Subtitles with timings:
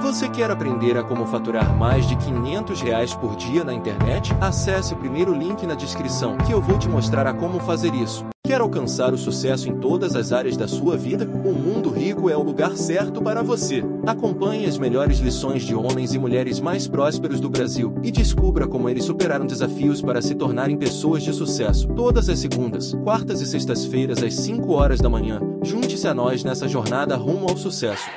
[0.00, 4.32] Você quer aprender a como faturar mais de 500 reais por dia na internet?
[4.40, 8.24] Acesse o primeiro link na descrição que eu vou te mostrar a como fazer isso.
[8.44, 11.24] Quer alcançar o sucesso em todas as áreas da sua vida?
[11.24, 13.84] O Mundo Rico é o lugar certo para você.
[14.04, 18.88] Acompanhe as melhores lições de homens e mulheres mais prósperos do Brasil e descubra como
[18.88, 21.86] eles superaram desafios para se tornarem pessoas de sucesso.
[21.94, 25.40] Todas as segundas, quartas e sextas-feiras às 5 horas da manhã.
[25.62, 28.10] Junte-se a nós nessa jornada rumo ao sucesso.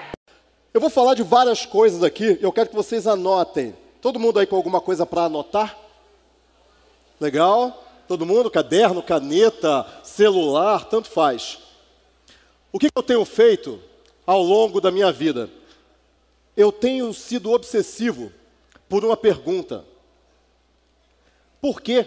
[0.76, 3.74] Eu vou falar de várias coisas aqui, eu quero que vocês anotem.
[4.02, 5.80] Todo mundo aí com alguma coisa para anotar?
[7.18, 7.82] Legal?
[8.10, 8.52] Todo mundo?
[8.52, 11.60] Caderno, caneta, celular, tanto faz.
[12.74, 13.80] O que eu tenho feito
[14.28, 15.50] ao longo da minha vida?
[16.58, 18.30] Eu tenho sido obsessivo
[18.90, 19.86] por uma pergunta.
[21.62, 22.06] Por que,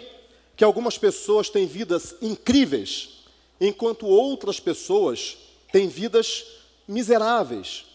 [0.55, 3.23] que algumas pessoas têm vidas incríveis,
[3.59, 5.39] enquanto outras pessoas
[5.71, 6.45] têm vidas
[6.87, 7.88] miseráveis?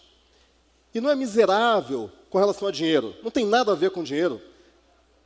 [0.95, 4.41] E não é miserável com relação a dinheiro, não tem nada a ver com dinheiro.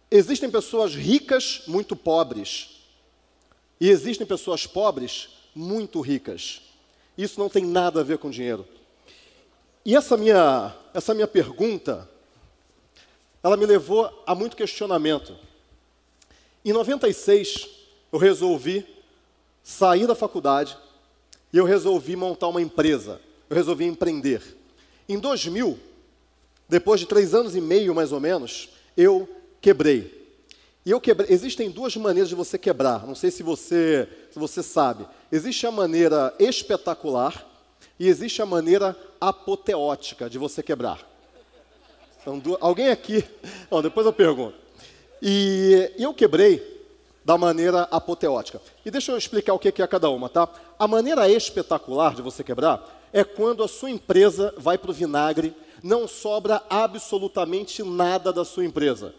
[0.09, 2.81] Existem pessoas ricas muito pobres.
[3.79, 6.63] E existem pessoas pobres muito ricas.
[7.15, 8.67] Isso não tem nada a ver com dinheiro.
[9.85, 12.09] E essa minha, essa minha pergunta,
[13.43, 15.37] ela me levou a muito questionamento.
[16.65, 17.69] Em 96,
[18.11, 18.87] eu resolvi
[19.61, 20.75] sair da faculdade
[21.53, 23.21] e eu resolvi montar uma empresa.
[23.47, 24.58] Eu resolvi empreender.
[25.09, 25.79] Em 2000,
[26.69, 29.27] depois de três anos e meio mais ou menos, eu
[29.59, 30.37] quebrei.
[30.85, 31.33] E eu quebrei.
[31.33, 33.07] Existem duas maneiras de você quebrar.
[33.07, 35.07] Não sei se você, se você sabe.
[35.31, 37.43] Existe a maneira espetacular
[37.99, 40.99] e existe a maneira apoteótica de você quebrar.
[42.21, 42.55] Então, du...
[42.61, 43.25] alguém aqui?
[43.71, 44.55] Não, depois eu pergunto.
[45.19, 46.85] E eu quebrei
[47.25, 48.61] da maneira apoteótica.
[48.85, 50.47] E deixa eu explicar o que é cada uma, tá?
[50.77, 55.55] A maneira espetacular de você quebrar é quando a sua empresa vai para o vinagre,
[55.83, 59.13] não sobra absolutamente nada da sua empresa.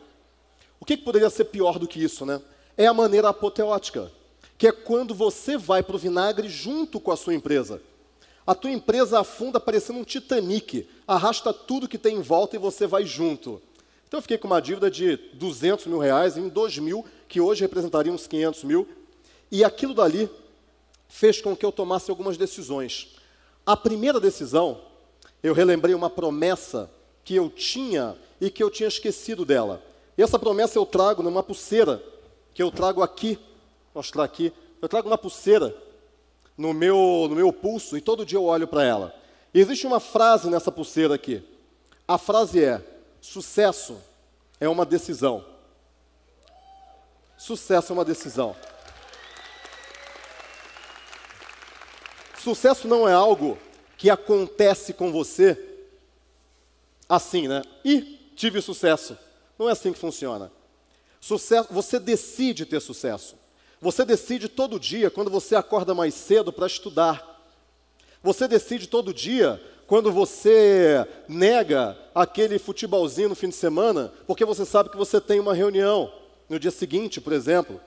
[0.78, 2.40] O que, que poderia ser pior do que isso, né?
[2.76, 4.10] É a maneira apoteótica,
[4.56, 7.82] que é quando você vai para o vinagre junto com a sua empresa.
[8.46, 12.86] A tua empresa afunda parecendo um Titanic, arrasta tudo que tem em volta e você
[12.86, 13.60] vai junto.
[14.08, 17.60] Então eu fiquei com uma dívida de 200 mil reais em 2 mil, que hoje
[17.60, 18.88] representaria uns 500 mil,
[19.52, 20.28] e aquilo dali
[21.08, 23.14] fez com que eu tomasse algumas decisões.
[23.70, 24.80] A primeira decisão,
[25.40, 26.90] eu relembrei uma promessa
[27.22, 29.80] que eu tinha e que eu tinha esquecido dela.
[30.18, 32.02] E essa promessa eu trago numa pulseira,
[32.52, 33.38] que eu trago aqui,
[33.94, 35.72] mostrar aqui, eu trago uma pulseira
[36.58, 39.14] no meu, no meu pulso e todo dia eu olho para ela.
[39.54, 41.40] E existe uma frase nessa pulseira aqui.
[42.08, 42.84] A frase é:
[43.20, 43.98] sucesso
[44.58, 45.44] é uma decisão.
[47.38, 48.56] Sucesso é uma decisão.
[52.42, 53.58] Sucesso não é algo
[53.98, 55.58] que acontece com você
[57.06, 57.62] assim, né?
[57.84, 59.18] E tive sucesso.
[59.58, 60.50] Não é assim que funciona.
[61.20, 63.36] Sucesso, você decide ter sucesso.
[63.80, 67.42] Você decide todo dia quando você acorda mais cedo para estudar.
[68.22, 74.64] Você decide todo dia quando você nega aquele futebolzinho no fim de semana, porque você
[74.64, 76.10] sabe que você tem uma reunião
[76.48, 77.80] no dia seguinte, por exemplo.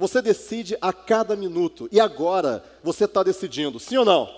[0.00, 1.86] Você decide a cada minuto.
[1.92, 4.26] E agora você está decidindo, sim ou não?
[4.26, 4.32] Sim,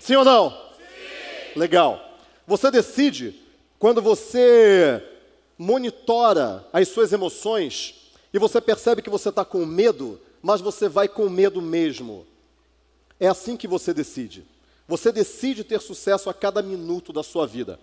[0.00, 0.50] sim ou não?
[0.50, 1.58] Sim.
[1.60, 2.18] Legal.
[2.44, 3.40] Você decide
[3.78, 5.00] quando você
[5.56, 11.06] monitora as suas emoções e você percebe que você está com medo, mas você vai
[11.06, 12.26] com medo mesmo.
[13.20, 14.44] É assim que você decide.
[14.88, 17.78] Você decide ter sucesso a cada minuto da sua vida.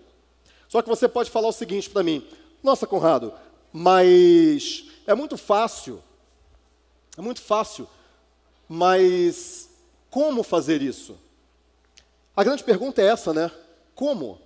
[0.68, 2.22] Só que você pode falar o seguinte para mim:
[2.62, 3.32] Nossa, Conrado,
[3.72, 6.02] mas é muito fácil
[7.16, 7.88] é muito fácil,
[8.68, 9.68] mas
[10.10, 11.18] como fazer isso?
[12.36, 13.50] A grande pergunta é essa, né?
[13.94, 14.40] Como?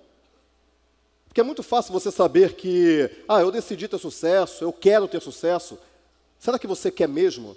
[1.27, 5.21] Porque é muito fácil você saber que, ah, eu decidi ter sucesso, eu quero ter
[5.21, 5.77] sucesso.
[6.39, 7.55] Será que você quer mesmo?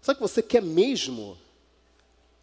[0.00, 1.36] Será que você quer mesmo?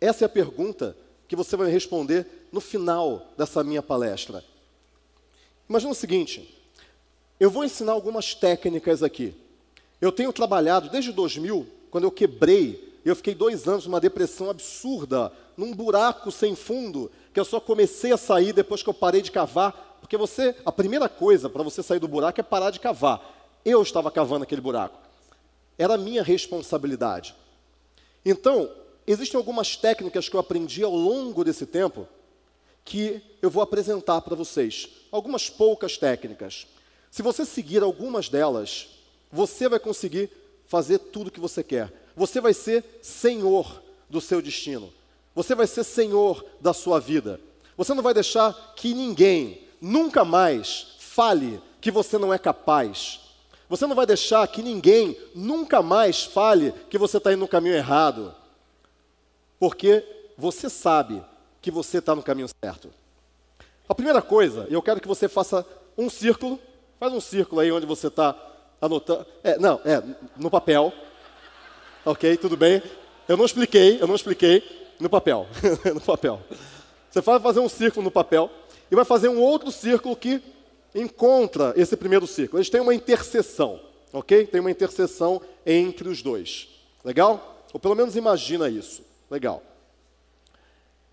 [0.01, 0.95] Essa é a pergunta
[1.27, 4.44] que você vai responder no final dessa minha palestra.
[5.69, 6.53] Imagina o seguinte:
[7.39, 9.33] eu vou ensinar algumas técnicas aqui.
[10.03, 15.31] Eu tenho trabalhado desde 2000, quando eu quebrei, eu fiquei dois anos numa depressão absurda,
[15.55, 19.31] num buraco sem fundo, que eu só comecei a sair depois que eu parei de
[19.31, 23.61] cavar, porque você, a primeira coisa para você sair do buraco é parar de cavar.
[23.63, 25.00] Eu estava cavando aquele buraco.
[25.77, 27.33] Era minha responsabilidade.
[28.25, 28.69] Então,
[29.07, 32.06] existem algumas técnicas que eu aprendi ao longo desse tempo
[32.83, 34.89] que eu vou apresentar para vocês.
[35.09, 36.67] Algumas poucas técnicas.
[37.09, 38.89] Se você seguir algumas delas,
[39.33, 40.30] você vai conseguir
[40.68, 41.91] fazer tudo o que você quer.
[42.15, 44.94] Você vai ser senhor do seu destino.
[45.33, 47.41] Você vai ser senhor da sua vida.
[47.75, 53.21] Você não vai deixar que ninguém nunca mais fale que você não é capaz.
[53.68, 57.75] Você não vai deixar que ninguém nunca mais fale que você está indo no caminho
[57.75, 58.35] errado.
[59.59, 60.06] Porque
[60.38, 61.24] você sabe
[61.59, 62.91] que você está no caminho certo.
[63.89, 65.65] A primeira coisa, eu quero que você faça
[65.97, 66.59] um círculo,
[67.00, 68.52] faz um círculo aí onde você está
[68.83, 69.25] anotando.
[69.44, 70.03] É, não, é,
[70.35, 70.91] no papel.
[72.06, 72.83] Ok, tudo bem.
[73.27, 74.83] Eu não expliquei, eu não expliquei.
[75.00, 75.47] No papel.
[75.94, 76.41] no papel.
[77.09, 78.50] Você vai fazer um círculo no papel
[78.91, 80.41] e vai fazer um outro círculo que
[80.94, 82.59] encontra esse primeiro círculo.
[82.59, 83.80] Eles têm uma interseção,
[84.12, 84.45] ok?
[84.47, 86.68] Tem uma interseção entre os dois.
[87.03, 87.65] Legal?
[87.71, 89.01] Ou pelo menos imagina isso.
[89.31, 89.63] Legal.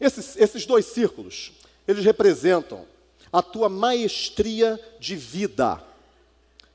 [0.00, 1.52] Esses, esses dois círculos,
[1.86, 2.84] eles representam
[3.32, 5.82] a tua maestria de vida.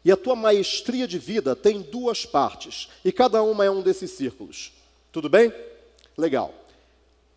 [0.06, 4.12] E a tua maestria de vida tem duas partes, e cada uma é um desses
[4.12, 4.72] círculos.
[5.12, 5.52] Tudo bem?
[6.16, 6.54] Legal.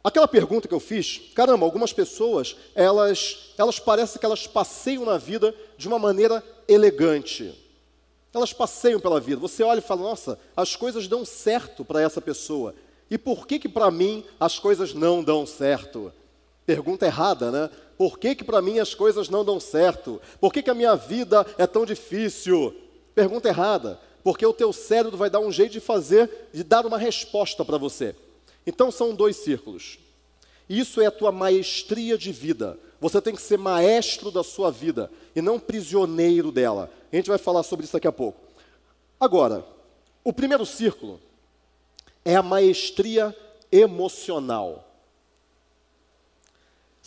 [0.04, 5.16] Aquela pergunta que eu fiz, caramba, algumas pessoas, elas, elas parecem que elas passeiam na
[5.16, 7.54] vida de uma maneira elegante.
[8.34, 9.40] Elas passeiam pela vida.
[9.40, 12.74] Você olha e fala, nossa, as coisas dão certo para essa pessoa.
[13.10, 16.12] E por que que para mim as coisas não dão certo?
[16.68, 17.70] Pergunta errada, né?
[17.96, 20.20] Por que que para mim as coisas não dão certo?
[20.38, 22.76] Por que que a minha vida é tão difícil?
[23.14, 23.98] Pergunta errada.
[24.22, 27.78] Porque o teu cérebro vai dar um jeito de fazer, de dar uma resposta para
[27.78, 28.14] você.
[28.66, 29.98] Então são dois círculos.
[30.68, 32.78] Isso é a tua maestria de vida.
[33.00, 36.90] Você tem que ser maestro da sua vida e não prisioneiro dela.
[37.10, 38.38] A gente vai falar sobre isso daqui a pouco.
[39.18, 39.64] Agora,
[40.22, 41.18] o primeiro círculo
[42.26, 43.34] é a maestria
[43.72, 44.84] emocional.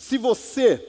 [0.02, 0.84] Se você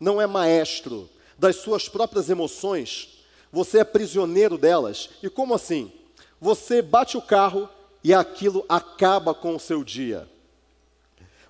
[0.00, 1.06] não é maestro
[1.38, 3.22] das suas próprias emoções,
[3.52, 5.10] você é prisioneiro delas.
[5.22, 5.92] E como assim?
[6.40, 7.68] Você bate o carro
[8.02, 10.26] e aquilo acaba com o seu dia.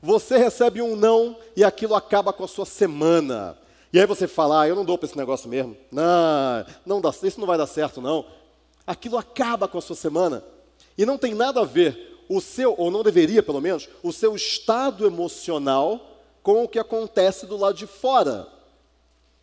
[0.03, 3.57] Você recebe um não e aquilo acaba com a sua semana.
[3.93, 5.77] E aí você fala, ah, eu não dou para esse negócio mesmo.
[5.93, 8.27] Não, não dá, isso não vai dar certo, não.
[8.85, 10.43] Aquilo acaba com a sua semana.
[10.99, 14.35] E não tem nada a ver o seu, ou não deveria pelo menos, o seu
[14.35, 16.11] estado emocional
[16.45, 18.47] com o que acontece do lado de fora.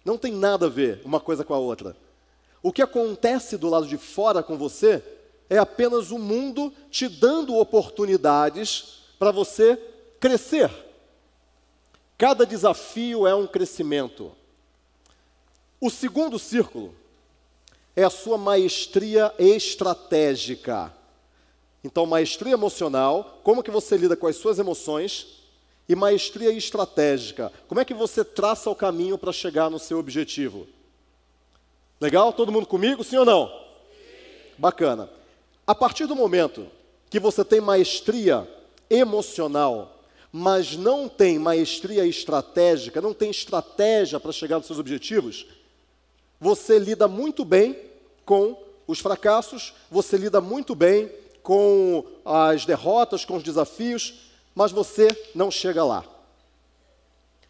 [0.05, 1.97] Não tem nada a ver uma coisa com a outra.
[2.61, 5.03] O que acontece do lado de fora com você
[5.49, 9.77] é apenas o mundo te dando oportunidades para você
[10.19, 10.71] crescer.
[12.19, 14.31] Cada desafio é um crescimento.
[15.79, 16.93] O segundo círculo
[17.95, 20.93] é a sua maestria estratégica.
[21.83, 25.40] Então, maestria emocional, como que você lida com as suas emoções,
[25.91, 30.65] e maestria estratégica, como é que você traça o caminho para chegar no seu objetivo.
[31.99, 32.31] Legal?
[32.31, 33.47] Todo mundo comigo, sim ou não?
[33.49, 34.53] Sim.
[34.57, 35.09] Bacana.
[35.67, 36.65] A partir do momento
[37.09, 38.47] que você tem maestria
[38.89, 40.01] emocional,
[40.31, 45.45] mas não tem maestria estratégica, não tem estratégia para chegar nos seus objetivos,
[46.39, 47.77] você lida muito bem
[48.23, 51.11] com os fracassos, você lida muito bem
[51.43, 56.05] com as derrotas, com os desafios, mas você não chega lá.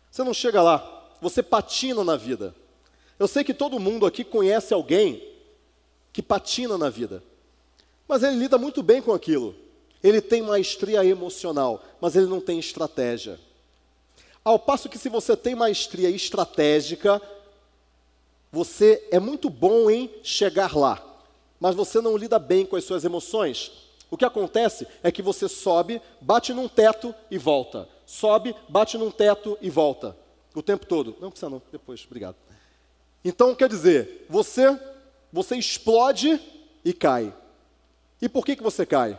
[0.09, 2.53] Você não chega lá, você patina na vida.
[3.17, 5.23] Eu sei que todo mundo aqui conhece alguém
[6.11, 7.23] que patina na vida.
[8.07, 9.55] Mas ele lida muito bem com aquilo.
[10.03, 13.39] Ele tem maestria emocional, mas ele não tem estratégia.
[14.43, 17.21] Ao passo que, se você tem maestria estratégica,
[18.51, 21.01] você é muito bom em chegar lá,
[21.59, 23.71] mas você não lida bem com as suas emoções.
[24.11, 27.87] O que acontece é que você sobe, bate num teto e volta.
[28.05, 30.17] Sobe, bate num teto e volta.
[30.53, 31.15] O tempo todo.
[31.21, 32.35] Não precisa não, depois, obrigado.
[33.23, 34.77] Então, quer dizer, você,
[35.31, 36.41] você explode
[36.83, 37.33] e cai.
[38.21, 39.17] E por que, que você cai?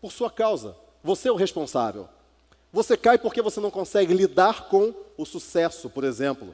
[0.00, 0.74] Por sua causa.
[1.04, 2.08] Você é o responsável.
[2.72, 6.52] Você cai porque você não consegue lidar com o sucesso, por exemplo.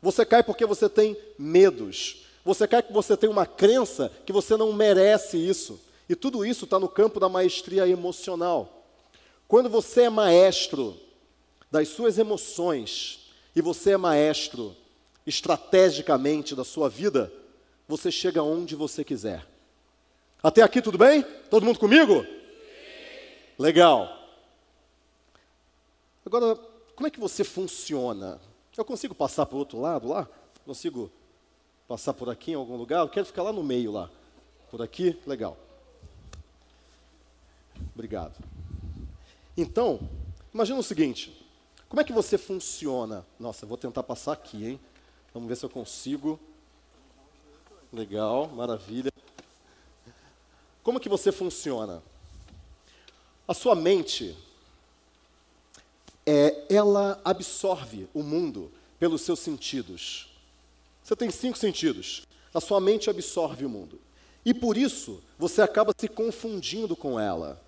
[0.00, 2.26] Você cai porque você tem medos.
[2.44, 5.78] Você cai porque você tem uma crença que você não merece isso.
[6.08, 8.86] E tudo isso está no campo da maestria emocional.
[9.48, 10.96] Quando você é maestro
[11.70, 14.74] das suas emoções e você é maestro
[15.26, 17.32] estrategicamente da sua vida,
[17.86, 19.46] você chega onde você quiser.
[20.42, 21.22] Até aqui tudo bem?
[21.50, 22.22] Todo mundo comigo?
[22.22, 22.28] Sim.
[23.58, 24.18] Legal.
[26.24, 26.56] Agora,
[26.96, 28.40] como é que você funciona?
[28.76, 30.28] Eu consigo passar para o outro lado lá?
[30.64, 31.10] Consigo
[31.86, 33.00] passar por aqui em algum lugar?
[33.00, 34.10] Eu quero ficar lá no meio lá.
[34.70, 35.18] Por aqui?
[35.26, 35.56] Legal.
[37.94, 38.38] Obrigado.
[39.56, 40.08] Então,
[40.52, 41.46] imagina o seguinte:
[41.88, 43.26] como é que você funciona?
[43.38, 44.80] Nossa, vou tentar passar aqui, hein?
[45.34, 46.40] Vamos ver se eu consigo.
[47.92, 49.12] Legal, maravilha.
[50.82, 52.02] Como que você funciona?
[53.46, 54.36] A sua mente,
[56.24, 60.32] é, ela absorve o mundo pelos seus sentidos.
[61.02, 62.22] Você tem cinco sentidos.
[62.54, 64.00] A sua mente absorve o mundo.
[64.44, 67.62] E por isso, você acaba se confundindo com ela.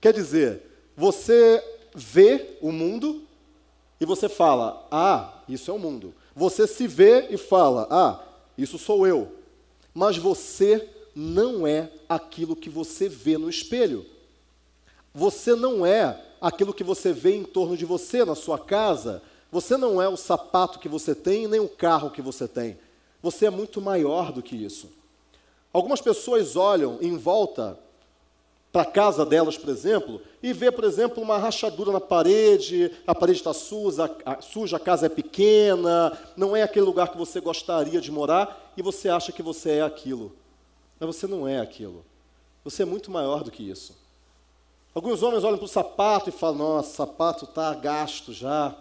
[0.00, 0.62] Quer dizer,
[0.96, 1.62] você
[1.94, 3.22] vê o mundo
[4.00, 6.14] e você fala: Ah, isso é o mundo.
[6.34, 8.20] Você se vê e fala: Ah,
[8.56, 9.32] isso sou eu.
[9.92, 14.06] Mas você não é aquilo que você vê no espelho.
[15.12, 19.22] Você não é aquilo que você vê em torno de você, na sua casa.
[19.52, 22.78] Você não é o sapato que você tem, nem o carro que você tem.
[23.20, 24.88] Você é muito maior do que isso.
[25.72, 27.78] Algumas pessoas olham em volta
[28.72, 33.14] para a casa delas, por exemplo, e vê, por exemplo, uma rachadura na parede, a
[33.14, 37.40] parede está suja, a, suja, a casa é pequena, não é aquele lugar que você
[37.40, 40.32] gostaria de morar, e você acha que você é aquilo.
[41.00, 42.04] Mas você não é aquilo.
[42.62, 43.98] Você é muito maior do que isso.
[44.94, 48.76] Alguns homens olham para o sapato e falam: Nossa, sapato está gasto já,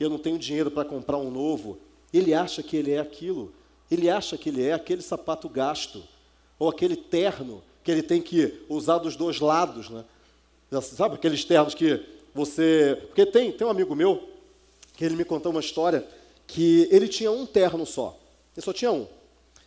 [0.00, 1.78] eu não tenho dinheiro para comprar um novo.
[2.12, 3.52] Ele acha que ele é aquilo.
[3.90, 6.02] Ele acha que ele é aquele sapato gasto,
[6.58, 10.04] ou aquele terno que ele tem que usar dos dois lados, né?
[10.82, 12.04] Sabe aqueles ternos que
[12.34, 12.98] você.
[13.06, 14.28] Porque tem, tem um amigo meu
[14.94, 16.06] que ele me contou uma história
[16.46, 18.14] que ele tinha um terno só.
[18.54, 19.06] Ele só tinha um.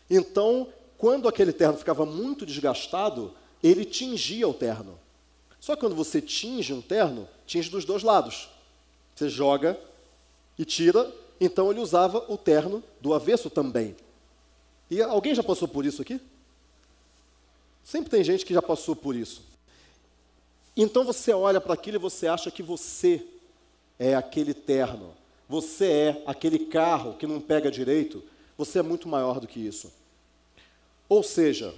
[0.07, 0.67] Então,
[0.99, 4.99] quando aquele terno ficava muito desgastado, ele tingia o terno.
[5.59, 8.49] Só que quando você tinge um terno, tinge dos dois lados.
[9.15, 9.79] Você joga
[10.59, 13.95] e tira, então ele usava o terno do avesso também.
[14.91, 16.21] E alguém já passou por isso aqui?
[17.83, 19.41] Sempre tem gente que já passou por isso.
[20.75, 23.25] Então você olha para aquilo e você acha que você
[23.99, 25.13] é aquele terno,
[25.47, 28.23] você é aquele carro que não pega direito,
[28.57, 29.91] você é muito maior do que isso.
[31.09, 31.75] Ou seja,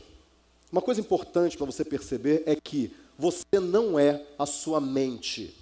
[0.71, 5.55] uma coisa importante para você perceber é que você não é a sua mente.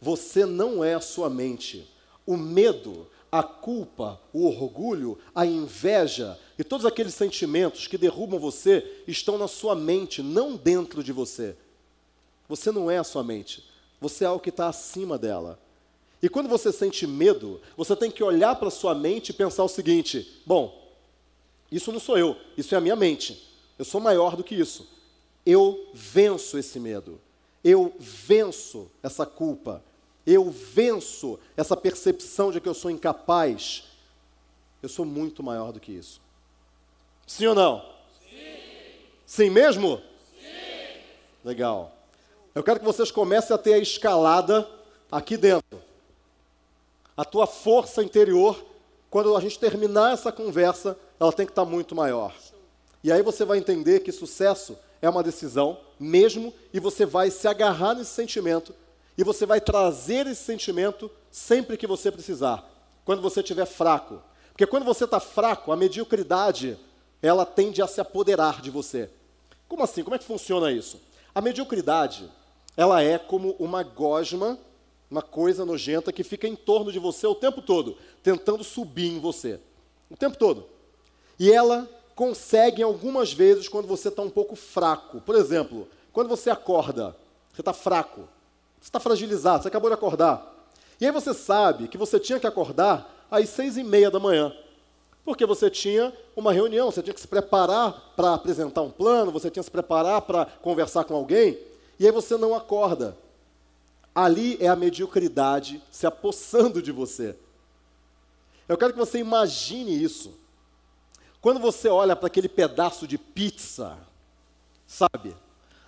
[0.00, 1.86] Você não é a sua mente.
[2.26, 9.02] O medo a culpa, o orgulho, a inveja e todos aqueles sentimentos que derrubam você
[9.08, 11.56] estão na sua mente, não dentro de você.
[12.48, 13.68] Você não é a sua mente,
[14.00, 15.58] você é algo que está acima dela.
[16.22, 19.64] E quando você sente medo, você tem que olhar para a sua mente e pensar
[19.64, 20.94] o seguinte: bom,
[21.72, 23.52] isso não sou eu, isso é a minha mente.
[23.76, 24.86] Eu sou maior do que isso.
[25.44, 27.20] Eu venço esse medo.
[27.64, 29.82] Eu venço essa culpa
[30.26, 33.84] eu venço essa percepção de que eu sou incapaz,
[34.82, 36.20] eu sou muito maior do que isso.
[37.26, 37.84] Sim ou não?
[38.28, 38.36] Sim.
[39.26, 40.00] Sim mesmo?
[40.38, 41.00] Sim.
[41.44, 41.92] Legal.
[42.54, 44.68] Eu quero que vocês comecem a ter a escalada
[45.10, 45.82] aqui dentro.
[47.16, 48.64] A tua força interior,
[49.10, 52.34] quando a gente terminar essa conversa, ela tem que estar muito maior.
[53.02, 57.46] E aí você vai entender que sucesso é uma decisão mesmo, e você vai se
[57.46, 58.74] agarrar nesse sentimento
[59.16, 62.68] e você vai trazer esse sentimento sempre que você precisar,
[63.04, 64.22] quando você estiver fraco.
[64.50, 66.78] Porque quando você está fraco, a mediocridade,
[67.20, 69.10] ela tende a se apoderar de você.
[69.68, 70.02] Como assim?
[70.02, 71.00] Como é que funciona isso?
[71.34, 72.30] A mediocridade,
[72.76, 74.58] ela é como uma gosma,
[75.10, 79.18] uma coisa nojenta que fica em torno de você o tempo todo, tentando subir em
[79.18, 79.58] você.
[80.10, 80.68] O tempo todo.
[81.38, 85.20] E ela consegue algumas vezes quando você está um pouco fraco.
[85.20, 87.16] Por exemplo, quando você acorda,
[87.52, 88.28] você está fraco.
[88.84, 90.54] Você está fragilizado, você acabou de acordar.
[91.00, 94.54] E aí você sabe que você tinha que acordar às seis e meia da manhã.
[95.24, 99.50] Porque você tinha uma reunião, você tinha que se preparar para apresentar um plano, você
[99.50, 101.58] tinha que se preparar para conversar com alguém,
[101.98, 103.16] e aí você não acorda.
[104.14, 107.34] Ali é a mediocridade se apossando de você.
[108.68, 110.30] Eu quero que você imagine isso.
[111.40, 113.96] Quando você olha para aquele pedaço de pizza,
[114.86, 115.34] sabe?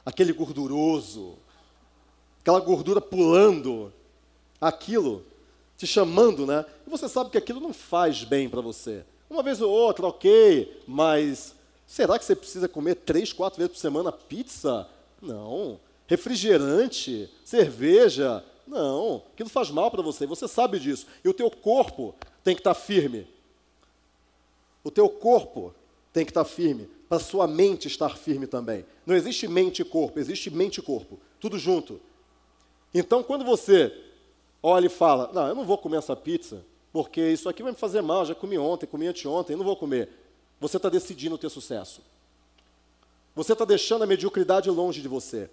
[0.02, 1.36] Aquele gorduroso,
[2.46, 3.92] aquela gordura pulando,
[4.60, 5.24] aquilo
[5.76, 6.64] te chamando, né?
[6.86, 9.04] E você sabe que aquilo não faz bem para você.
[9.28, 11.56] Uma vez ou outra, ok, mas
[11.88, 14.88] será que você precisa comer três, quatro vezes por semana pizza?
[15.20, 15.80] Não.
[16.06, 19.24] Refrigerante, cerveja, não.
[19.34, 21.08] Aquilo faz mal para você, você sabe disso.
[21.24, 23.26] E o teu corpo tem que estar tá firme.
[24.84, 25.74] O teu corpo
[26.12, 28.86] tem que estar tá firme, para sua mente estar firme também.
[29.04, 32.00] Não existe mente e corpo, existe mente e corpo, tudo junto.
[32.98, 33.92] Então, quando você
[34.62, 37.76] olha e fala, não, eu não vou comer essa pizza, porque isso aqui vai me
[37.76, 40.08] fazer mal, já comi ontem, comi anteontem, não vou comer.
[40.58, 42.00] Você está decidindo ter sucesso.
[43.34, 45.50] Você está deixando a mediocridade longe de você.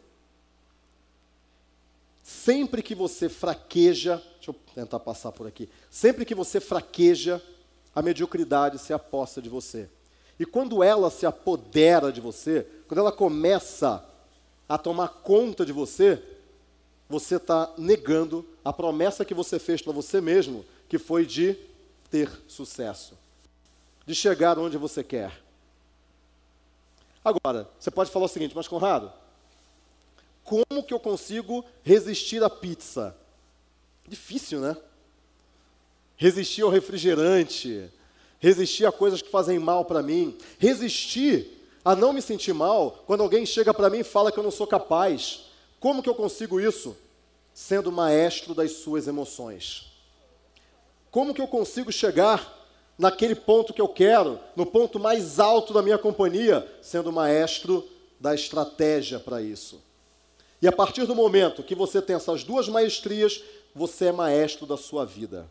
[2.24, 5.68] Sempre que você fraqueja, deixa eu tentar passar por aqui.
[5.92, 7.42] Sempre que você fraqueja,
[7.94, 9.90] a mediocridade se aposta de você.
[10.40, 14.02] E quando ela se apodera de você, quando ela começa
[14.70, 16.24] a tomar conta de você,
[17.14, 21.56] você está negando a promessa que você fez para você mesmo, que foi de
[22.10, 23.16] ter sucesso,
[24.04, 25.32] de chegar onde você quer.
[27.24, 29.14] Agora, você pode falar o seguinte, mas Conrado,
[30.44, 33.16] como que eu consigo resistir à pizza?
[34.08, 34.76] Difícil, né?
[36.18, 37.92] Resistir ao refrigerante,
[38.40, 43.22] resistir a coisas que fazem mal para mim, resistir a não me sentir mal quando
[43.22, 45.46] alguém chega para mim e fala que eu não sou capaz.
[45.80, 46.98] Como que eu consigo isso?
[47.54, 49.92] Sendo maestro das suas emoções.
[51.12, 52.66] Como que eu consigo chegar
[52.98, 57.88] naquele ponto que eu quero, no ponto mais alto da minha companhia, sendo maestro
[58.20, 59.82] da estratégia para isso?
[60.62, 63.44] E a partir do momento que você tem essas duas maestrias,
[63.76, 65.46] você é maestro da sua vida.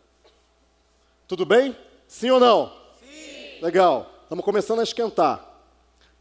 [1.29, 1.77] Tudo bem?
[2.09, 2.73] Sim ou não?
[3.01, 3.61] Sim.
[3.61, 4.11] Legal.
[4.23, 5.49] Estamos começando a esquentar.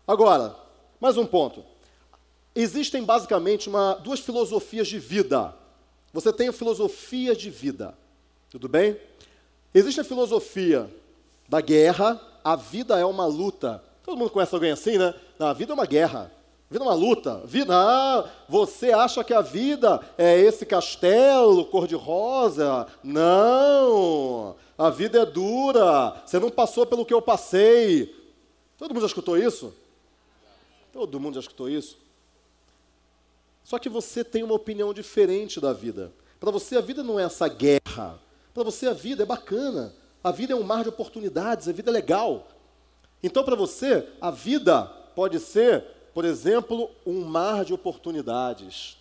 [0.05, 0.55] Agora,
[0.99, 1.63] mais um ponto.
[2.53, 5.55] Existem basicamente uma, duas filosofias de vida.
[6.13, 7.97] Você tem a filosofia de vida.
[8.49, 8.97] Tudo bem?
[9.73, 10.89] Existe a filosofia
[11.47, 12.19] da guerra.
[12.43, 13.83] A vida é uma luta.
[14.03, 15.13] Todo mundo conhece alguém assim, né?
[15.39, 16.31] a vida é uma guerra.
[16.69, 17.41] Vida é uma luta.
[17.45, 22.87] Vida, ah, você acha que a vida é esse castelo cor-de-rosa?
[23.03, 24.55] Não!
[24.77, 26.15] A vida é dura.
[26.25, 28.15] Você não passou pelo que eu passei.
[28.77, 29.73] Todo mundo já escutou isso?
[30.91, 31.97] Todo mundo já escutou isso?
[33.63, 36.11] Só que você tem uma opinião diferente da vida.
[36.39, 38.19] Para você, a vida não é essa guerra.
[38.53, 39.93] Para você, a vida é bacana.
[40.23, 42.47] A vida é um mar de oportunidades, a vida é legal.
[43.23, 44.83] Então, para você, a vida
[45.15, 48.97] pode ser por exemplo, um mar de oportunidades.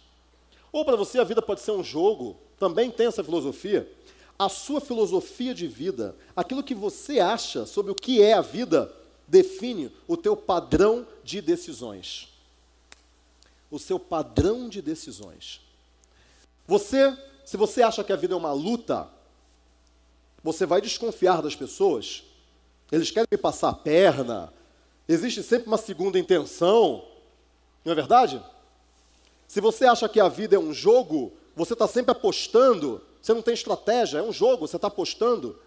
[0.72, 3.90] Ou para você a vida pode ser um jogo, também tem essa filosofia.
[4.38, 8.92] A sua filosofia de vida, aquilo que você acha sobre o que é a vida,
[9.26, 12.28] define o teu padrão de decisões.
[13.70, 15.60] O seu padrão de decisões.
[16.66, 19.08] Você, se você acha que a vida é uma luta,
[20.42, 22.24] você vai desconfiar das pessoas.
[22.90, 24.52] Eles querem me passar a perna,
[25.10, 27.04] Existe sempre uma segunda intenção,
[27.84, 28.40] não é verdade?
[29.48, 33.42] Se você acha que a vida é um jogo, você está sempre apostando, você não
[33.42, 35.58] tem estratégia, é um jogo, você está apostando.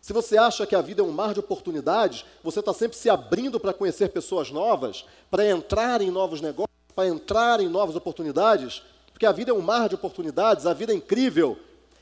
[0.00, 3.10] Se você acha que a vida é um mar de oportunidades, você está sempre se
[3.10, 6.67] abrindo para conhecer pessoas novas, para entrar em novos negócios,
[6.98, 8.82] para entrar em novas oportunidades,
[9.12, 11.56] porque a vida é um mar de oportunidades, a vida é incrível.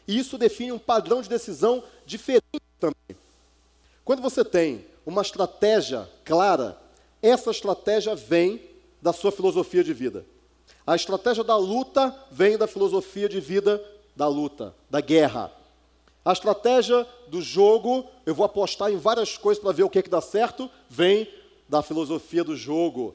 [0.09, 3.15] E isso define um padrão de decisão diferente também.
[4.07, 6.79] Quando você tem uma estratégia clara,
[7.21, 8.63] essa estratégia vem
[9.03, 10.25] da sua filosofia de vida.
[10.87, 13.85] A estratégia da luta vem da filosofia de vida
[14.17, 15.53] da luta, da guerra.
[16.25, 20.03] A estratégia do jogo, eu vou apostar em várias coisas para ver o que, é
[20.03, 21.29] que dá certo, vem
[21.69, 23.15] da filosofia do jogo.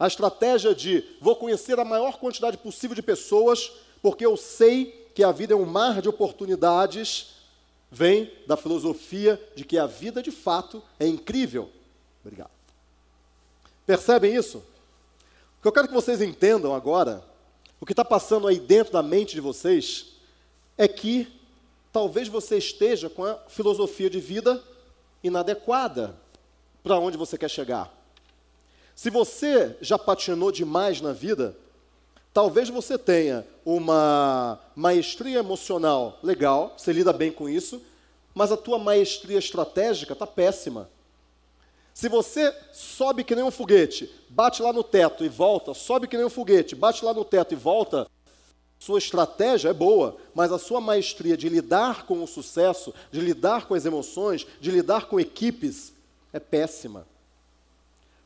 [0.00, 5.22] A estratégia de vou conhecer a maior quantidade possível de pessoas, porque eu sei que
[5.22, 7.34] a vida é um mar de oportunidades,
[7.90, 11.68] vem da filosofia de que a vida de fato é incrível.
[12.24, 12.50] Obrigado.
[13.84, 14.64] Percebem isso?
[15.58, 17.22] O que eu quero que vocês entendam agora,
[17.78, 20.14] o que está passando aí dentro da mente de vocês,
[20.78, 21.30] é que
[21.92, 24.64] talvez você esteja com a filosofia de vida
[25.22, 26.16] inadequada
[26.82, 27.99] para onde você quer chegar.
[29.00, 31.56] Se você já patinou demais na vida,
[32.34, 37.80] talvez você tenha uma maestria emocional legal, você lida bem com isso,
[38.34, 40.90] mas a tua maestria estratégica está péssima.
[41.94, 46.18] Se você sobe que nem um foguete, bate lá no teto e volta, sobe que
[46.18, 48.06] nem um foguete, bate lá no teto e volta,
[48.78, 53.66] sua estratégia é boa, mas a sua maestria de lidar com o sucesso, de lidar
[53.66, 55.90] com as emoções, de lidar com equipes,
[56.34, 57.06] é péssima.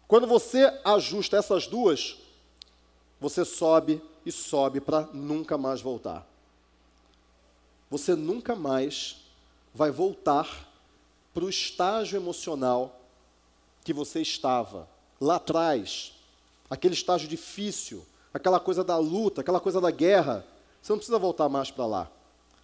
[0.07, 2.17] Quando você ajusta essas duas,
[3.21, 6.27] você sobe e sobe para nunca mais voltar.
[7.91, 9.17] Você nunca mais
[9.75, 10.69] vai voltar
[11.33, 13.01] para o estágio emocional
[13.83, 14.89] que você estava
[15.21, 16.13] lá atrás,
[16.69, 20.45] aquele estágio difícil, aquela coisa da luta, aquela coisa da guerra,
[20.81, 22.11] você não precisa voltar mais para lá.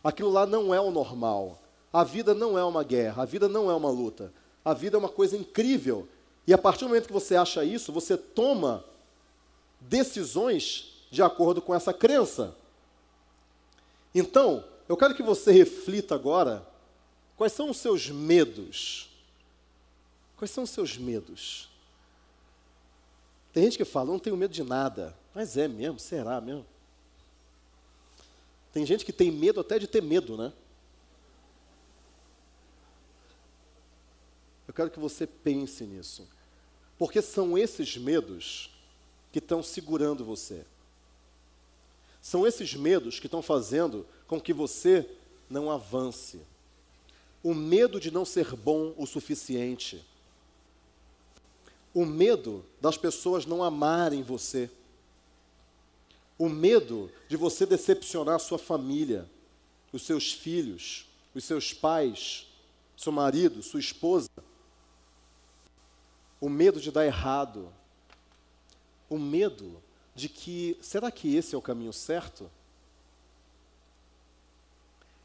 [0.02, 1.58] Aquilo lá não é o normal.
[1.92, 4.32] A vida não é uma guerra, a vida não é uma luta.
[4.64, 6.06] A vida é uma coisa incrível.
[6.46, 8.84] E a partir do momento que você acha isso, você toma
[9.80, 12.54] decisões de acordo com essa crença.
[14.14, 16.66] Então, eu quero que você reflita agora
[17.36, 19.08] quais são os seus medos.
[20.36, 21.68] Quais são os seus medos?
[23.52, 25.16] Tem gente que fala, não tenho medo de nada.
[25.34, 25.98] Mas é mesmo?
[25.98, 26.66] Será mesmo?
[28.72, 30.52] Tem gente que tem medo até de ter medo, né?
[34.80, 36.26] Quero que você pense nisso.
[36.96, 38.70] Porque são esses medos
[39.30, 40.64] que estão segurando você.
[42.22, 45.06] São esses medos que estão fazendo com que você
[45.50, 46.40] não avance.
[47.42, 50.02] O medo de não ser bom o suficiente.
[51.92, 54.70] O medo das pessoas não amarem você.
[56.38, 59.28] O medo de você decepcionar sua família,
[59.92, 62.46] os seus filhos, os seus pais,
[62.96, 64.30] seu marido, sua esposa.
[66.40, 67.72] O medo de dar errado.
[69.08, 69.82] O medo
[70.14, 72.50] de que, será que esse é o caminho certo?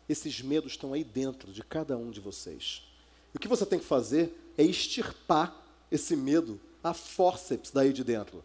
[0.08, 2.84] Esses medos estão aí dentro de cada um de vocês.
[3.34, 5.56] E o que você tem que fazer é extirpar
[5.91, 8.43] esse medo a fórceps daí de dentro.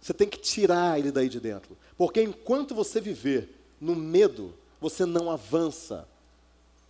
[0.00, 1.76] Você tem que tirar ele daí de dentro.
[1.96, 3.48] Porque enquanto você viver
[3.80, 6.08] no medo, você não avança.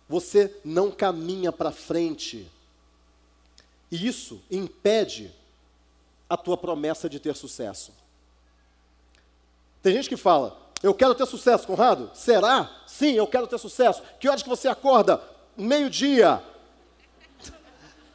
[0.07, 2.49] Você não caminha para frente.
[3.91, 5.31] E isso impede
[6.29, 7.91] a tua promessa de ter sucesso.
[9.81, 12.09] Tem gente que fala, eu quero ter sucesso, Conrado?
[12.13, 12.83] Será?
[12.87, 14.01] Sim, eu quero ter sucesso.
[14.19, 15.21] Que horas que você acorda?
[15.55, 16.43] Meio-dia.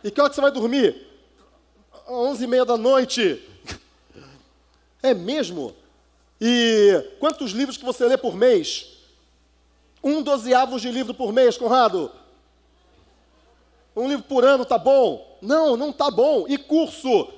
[0.03, 1.07] E que hora que você vai dormir?
[2.09, 3.47] Onze e meia da noite.
[5.03, 5.75] É mesmo?
[6.41, 8.99] E quantos livros que você lê por mês?
[10.03, 12.11] Um dozeavos de livro por mês, Conrado?
[13.95, 15.30] Um livro por ano tá bom?
[15.41, 16.47] Não, não tá bom.
[16.49, 17.33] E curso?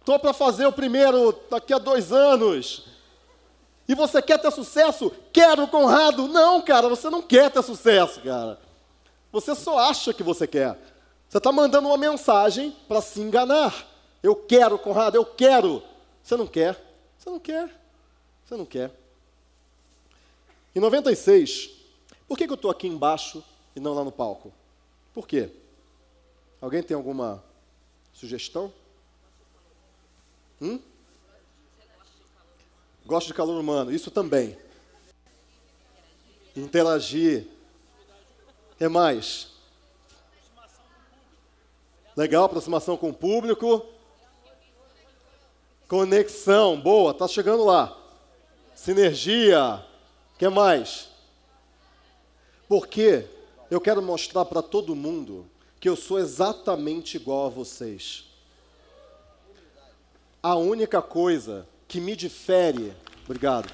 [0.00, 2.86] Estou para fazer o primeiro daqui a dois anos.
[3.86, 5.10] E você quer ter sucesso?
[5.32, 6.28] Quero, Conrado.
[6.28, 8.58] Não, cara, você não quer ter sucesso, cara.
[9.32, 10.78] Você só acha que você quer.
[11.28, 13.86] Você está mandando uma mensagem para se enganar.
[14.22, 15.82] Eu quero, Conrado, eu quero.
[16.22, 16.76] Você não quer.
[17.18, 17.70] Você não quer.
[18.44, 18.90] Você não quer.
[20.74, 21.70] Em 96,
[22.26, 23.42] por que, que eu estou aqui embaixo
[23.74, 24.52] e não lá no palco?
[25.12, 25.50] Por quê?
[26.60, 27.42] Alguém tem alguma
[28.12, 28.72] sugestão?
[30.60, 30.80] Hum?
[33.06, 34.58] Gosto de calor humano, isso também.
[36.56, 37.46] Interagir.
[38.76, 39.48] Que mais?
[42.16, 43.86] Legal, aproximação com o público.
[45.86, 47.96] Conexão, boa, tá chegando lá.
[48.74, 49.84] Sinergia.
[50.36, 51.08] Que mais?
[52.68, 53.26] Porque
[53.70, 55.48] eu quero mostrar para todo mundo
[55.80, 58.24] que eu sou exatamente igual a vocês.
[60.42, 62.92] A única coisa que me difere.
[63.24, 63.70] Obrigado.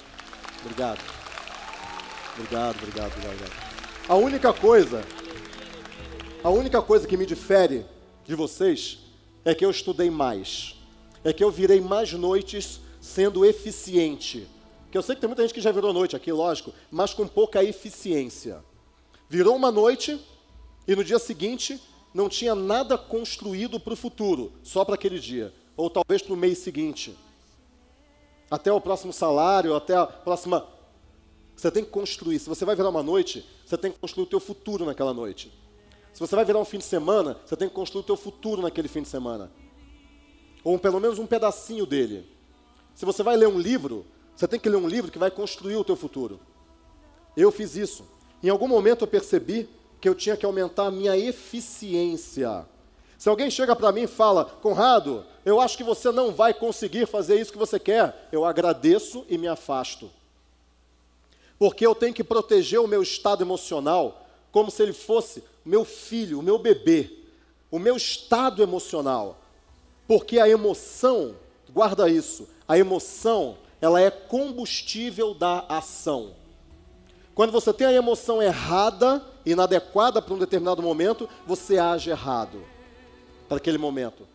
[0.61, 1.01] Obrigado.
[2.37, 3.53] Obrigado, obrigado, obrigado.
[4.09, 5.05] A única coisa,
[6.43, 7.87] a única coisa que me difere
[8.25, 8.99] de vocês
[9.45, 10.77] é que eu estudei mais.
[11.23, 14.49] É que eu virei mais noites sendo eficiente.
[14.91, 17.27] Que eu sei que tem muita gente que já virou noite aqui, lógico, mas com
[17.27, 18.63] pouca eficiência.
[19.29, 20.21] Virou uma noite
[20.87, 21.81] e no dia seguinte
[22.15, 26.37] não tinha nada construído para o futuro, só para aquele dia, ou talvez para o
[26.37, 27.15] mês seguinte
[28.55, 30.67] até o próximo salário, até a próxima.
[31.57, 32.39] Você tem que construir.
[32.39, 35.53] Se você vai virar uma noite, você tem que construir o teu futuro naquela noite.
[36.13, 38.63] Se você vai virar um fim de semana, você tem que construir o teu futuro
[38.63, 39.51] naquele fim de semana.
[40.63, 42.27] Ou pelo menos um pedacinho dele.
[42.95, 45.77] Se você vai ler um livro, você tem que ler um livro que vai construir
[45.77, 46.39] o teu futuro.
[47.37, 48.05] Eu fiz isso.
[48.43, 49.69] Em algum momento eu percebi
[50.05, 52.67] que eu tinha que aumentar a minha eficiência.
[53.17, 57.07] Se alguém chega para mim e fala, Conrado, eu acho que você não vai conseguir
[57.07, 60.11] fazer isso que você quer, eu agradeço e me afasto.
[61.59, 66.41] Porque eu tenho que proteger o meu estado emocional como se ele fosse meu filho,
[66.41, 67.11] o meu bebê,
[67.71, 69.41] o meu estado emocional.
[70.07, 71.35] Porque a emoção,
[71.71, 76.35] guarda isso, a emoção, ela é combustível da ação.
[77.35, 82.65] Quando você tem a emoção errada, inadequada para um determinado momento, você age errado
[83.49, 84.27] para aquele momento.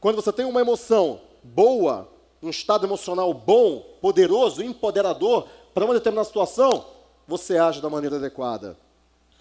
[0.00, 2.08] Quando você tem uma emoção boa,
[2.42, 6.84] um estado emocional bom, poderoso, empoderador para uma determinada situação,
[7.26, 8.76] você age da maneira adequada.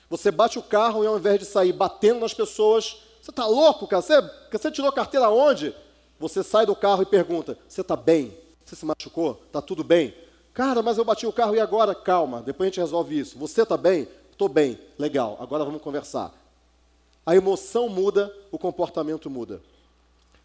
[0.09, 3.87] Você bate o carro e ao invés de sair batendo nas pessoas, você está louco,
[3.87, 4.01] cara?
[4.01, 5.75] Você, você tirou carteira onde?
[6.19, 8.37] Você sai do carro e pergunta: Você está bem?
[8.63, 9.41] Você se machucou?
[9.47, 10.13] Está tudo bem?
[10.57, 11.93] Cara, mas eu bati o carro e agora?
[11.93, 13.37] Calma, depois a gente resolve isso.
[13.37, 14.07] Você está bem?
[14.31, 14.79] Estou bem.
[14.97, 16.33] Legal, agora vamos conversar
[17.27, 19.61] a emoção muda, o comportamento muda.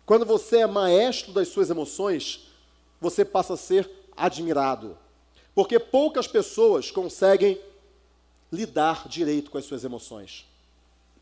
[0.04, 2.48] Quando você é maestro das suas emoções,
[3.00, 4.98] você passa a ser admirado.
[5.54, 7.56] Porque poucas pessoas conseguem
[8.50, 10.44] lidar direito com as suas emoções.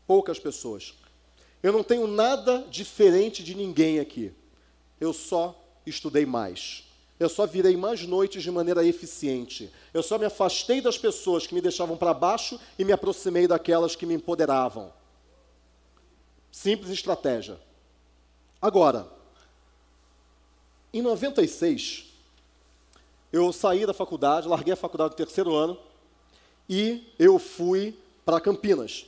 [0.07, 0.95] Poucas pessoas.
[1.61, 4.33] Eu não tenho nada diferente de ninguém aqui.
[4.99, 6.90] Eu só estudei mais.
[7.21, 9.71] Eu só virei mais noites de maneira eficiente.
[9.93, 13.95] Eu só me afastei das pessoas que me deixavam para baixo e me aproximei daquelas
[13.95, 14.91] que me empoderavam.
[16.51, 17.59] Simples estratégia.
[18.59, 19.07] Agora,
[20.91, 22.05] em 96,
[23.31, 25.77] eu saí da faculdade, larguei a faculdade no terceiro ano
[26.67, 29.05] e eu fui para Campinas.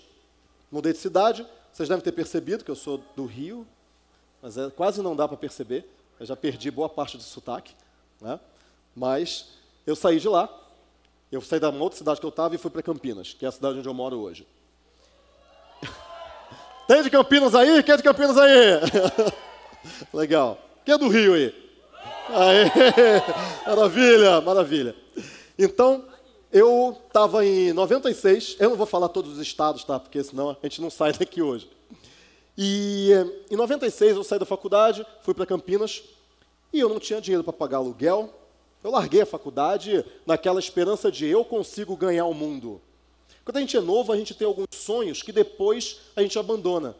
[0.71, 3.65] Mudei de cidade, vocês devem ter percebido que eu sou do Rio,
[4.39, 7.73] mas é, quase não dá para perceber, eu já perdi boa parte do sotaque,
[8.23, 8.39] né?
[8.95, 9.49] mas
[9.85, 10.49] eu saí de lá,
[11.31, 13.51] eu saí da outra cidade que eu estava e fui para Campinas, que é a
[13.51, 14.47] cidade onde eu moro hoje.
[16.87, 17.83] Tem de Campinas aí?
[17.83, 18.79] Quem é de Campinas aí?
[20.13, 20.57] Legal.
[20.85, 21.53] Quem é do Rio aí?
[22.29, 22.65] Aê,
[23.67, 24.95] maravilha, maravilha.
[25.59, 26.05] Então,
[26.51, 29.99] eu estava em 96, eu não vou falar todos os estados, tá?
[29.99, 31.69] Porque senão a gente não sai daqui hoje.
[32.57, 33.09] E
[33.49, 36.03] em 96 eu saí da faculdade, fui para Campinas,
[36.73, 38.33] e eu não tinha dinheiro para pagar aluguel.
[38.83, 42.81] Eu larguei a faculdade naquela esperança de eu consigo ganhar o mundo.
[43.45, 46.95] Quando a gente é novo, a gente tem alguns sonhos que depois a gente abandona.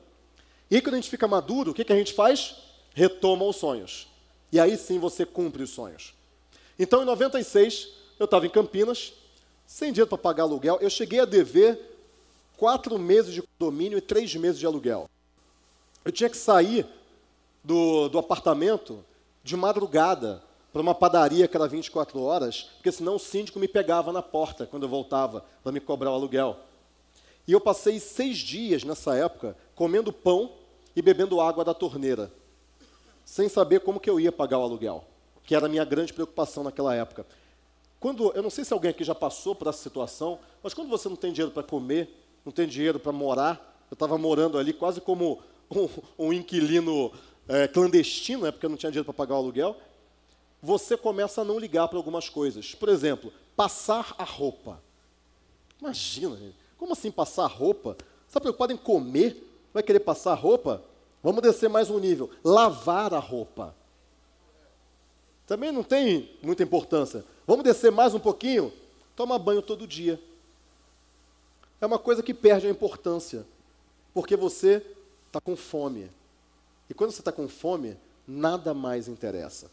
[0.70, 2.56] E quando a gente fica maduro, o que, que a gente faz?
[2.94, 4.08] Retoma os sonhos.
[4.52, 6.14] E aí sim você cumpre os sonhos.
[6.78, 9.14] Então, em 96, eu estava em Campinas,
[9.66, 10.78] sem dinheiro para pagar aluguel.
[10.80, 11.80] Eu cheguei a dever
[12.58, 15.10] quatro meses de condomínio e três meses de aluguel.
[16.06, 16.86] Eu tinha que sair
[17.64, 19.04] do, do apartamento
[19.44, 24.12] de madrugada para uma padaria que era 24 horas, porque senão o síndico me pegava
[24.12, 26.58] na porta quando eu voltava para me cobrar o aluguel.
[27.48, 30.52] E eu passei seis dias nessa época comendo pão
[30.96, 32.32] e bebendo água da torneira
[33.26, 35.06] sem saber como que eu ia pagar o aluguel,
[35.44, 37.26] que era a minha grande preocupação naquela época.
[38.00, 41.08] Quando, eu não sei se alguém aqui já passou por essa situação, mas quando você
[41.08, 42.10] não tem dinheiro para comer,
[42.44, 45.90] não tem dinheiro para morar, eu estava morando ali quase como um,
[46.28, 47.12] um inquilino
[47.48, 49.78] é, clandestino, né, porque não tinha dinheiro para pagar o aluguel,
[50.62, 52.74] você começa a não ligar para algumas coisas.
[52.74, 54.82] Por exemplo, passar a roupa.
[55.80, 56.56] Imagina, gente.
[56.78, 57.98] como assim passar a roupa?
[58.00, 59.46] Você está preocupado em comer?
[59.74, 60.82] Vai querer passar a roupa?
[61.22, 62.30] Vamos descer mais um nível.
[62.44, 63.76] Lavar a roupa.
[65.46, 67.26] Também não tem muita importância.
[67.46, 68.72] Vamos descer mais um pouquinho?
[69.16, 70.20] Toma banho todo dia.
[71.82, 73.46] É uma coisa que perde a importância.
[74.14, 74.86] Porque você
[75.28, 76.10] está com fome.
[76.90, 79.70] E quando você está com fome, nada mais interessa.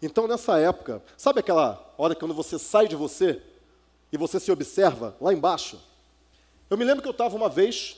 [0.00, 3.40] Então, nessa época, sabe aquela hora quando você sai de você
[4.12, 5.80] e você se observa lá embaixo?
[6.68, 7.96] Eu me lembro que eu estava uma vez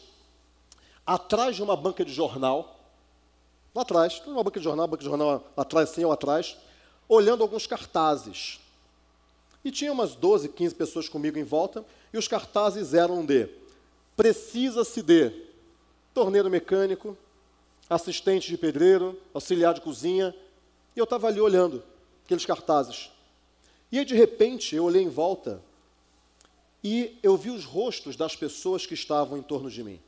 [1.04, 2.80] atrás de uma banca de jornal,
[3.74, 6.56] lá atrás, uma banca de jornal, banca de jornal atrás, assim ou atrás,
[7.08, 8.60] olhando alguns cartazes.
[9.64, 13.48] E tinha umas 12, 15 pessoas comigo em volta, e os cartazes eram de
[14.16, 15.30] precisa-se de
[16.14, 17.16] torneiro mecânico,
[17.88, 20.34] assistente de pedreiro, auxiliar de cozinha,
[20.94, 21.82] e eu estava ali olhando
[22.24, 23.10] aqueles cartazes.
[23.90, 25.62] E aí, de repente, eu olhei em volta
[26.82, 30.00] e eu vi os rostos das pessoas que estavam em torno de mim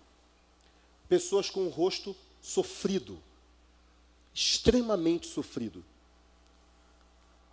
[1.08, 3.18] pessoas com o rosto sofrido,
[4.34, 5.82] extremamente sofrido.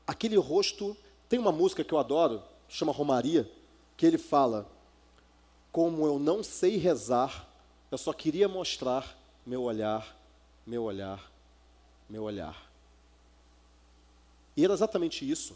[0.05, 0.95] Aquele rosto,
[1.29, 3.49] tem uma música que eu adoro, chama Romaria,
[3.97, 4.69] que ele fala:
[5.71, 7.47] Como eu não sei rezar,
[7.89, 10.17] eu só queria mostrar meu olhar,
[10.65, 11.31] meu olhar,
[12.09, 12.69] meu olhar.
[14.57, 15.55] E era exatamente isso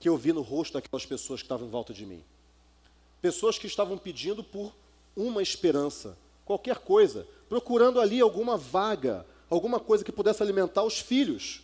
[0.00, 2.24] que eu vi no rosto daquelas pessoas que estavam em volta de mim.
[3.20, 4.74] Pessoas que estavam pedindo por
[5.16, 11.62] uma esperança, qualquer coisa, procurando ali alguma vaga, alguma coisa que pudesse alimentar os filhos,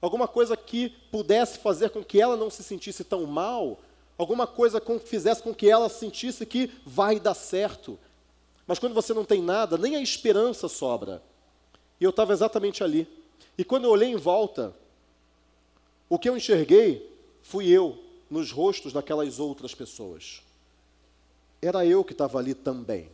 [0.00, 3.80] alguma coisa que pudesse fazer com que ela não se sentisse tão mal,
[4.16, 7.98] alguma coisa que fizesse com que ela sentisse que vai dar certo.
[8.66, 11.22] Mas quando você não tem nada, nem a esperança sobra.
[12.00, 13.08] E eu estava exatamente ali.
[13.56, 14.74] E quando eu olhei em volta,
[16.08, 17.10] o que eu enxerguei
[17.42, 17.98] fui eu
[18.30, 20.42] nos rostos daquelas outras pessoas.
[21.60, 23.10] Era eu que estava ali também.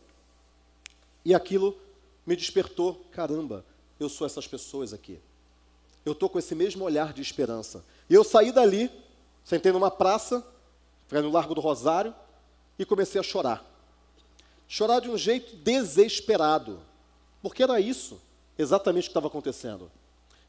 [1.25, 1.77] E aquilo
[2.25, 3.65] me despertou, caramba,
[3.99, 5.19] eu sou essas pessoas aqui.
[6.05, 7.83] Eu estou com esse mesmo olhar de esperança.
[8.09, 8.89] E eu saí dali,
[9.43, 10.45] sentei numa praça,
[11.11, 12.15] no Largo do Rosário,
[12.77, 13.68] e comecei a chorar.
[14.71, 16.79] Chorar de um jeito desesperado.
[17.41, 18.21] Porque era isso
[18.55, 19.91] exatamente o que estava acontecendo.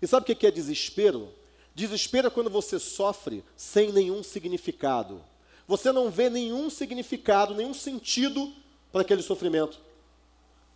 [0.02, 1.32] E sabe o que é desespero?
[1.74, 5.22] Desespero é quando você sofre sem nenhum significado.
[5.66, 8.52] Você não vê nenhum significado, nenhum sentido
[8.92, 9.80] para aquele sofrimento.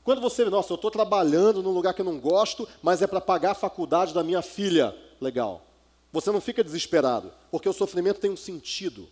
[0.02, 3.20] Quando você, nossa, eu estou trabalhando num lugar que eu não gosto, mas é para
[3.20, 5.66] pagar a faculdade da minha filha, legal.
[6.12, 9.06] Você não fica desesperado, porque o sofrimento tem um sentido.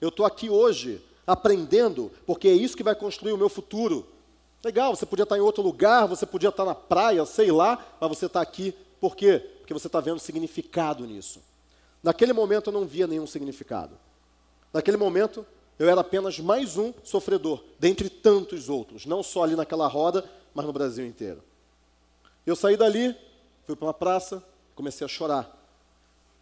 [0.00, 4.06] Eu estou aqui hoje aprendendo, porque é isso que vai construir o meu futuro.
[4.64, 8.08] Legal, você podia estar em outro lugar, você podia estar na praia, sei lá, mas
[8.08, 8.74] você está aqui.
[9.00, 9.38] Por quê?
[9.58, 11.40] Porque você está vendo significado nisso.
[12.02, 13.98] Naquele momento eu não via nenhum significado.
[14.72, 15.44] Naquele momento
[15.78, 20.64] eu era apenas mais um sofredor, dentre tantos outros, não só ali naquela roda, mas
[20.64, 21.42] no Brasil inteiro.
[22.46, 23.14] Eu saí dali,
[23.64, 24.42] fui para uma praça,
[24.74, 25.52] comecei a chorar.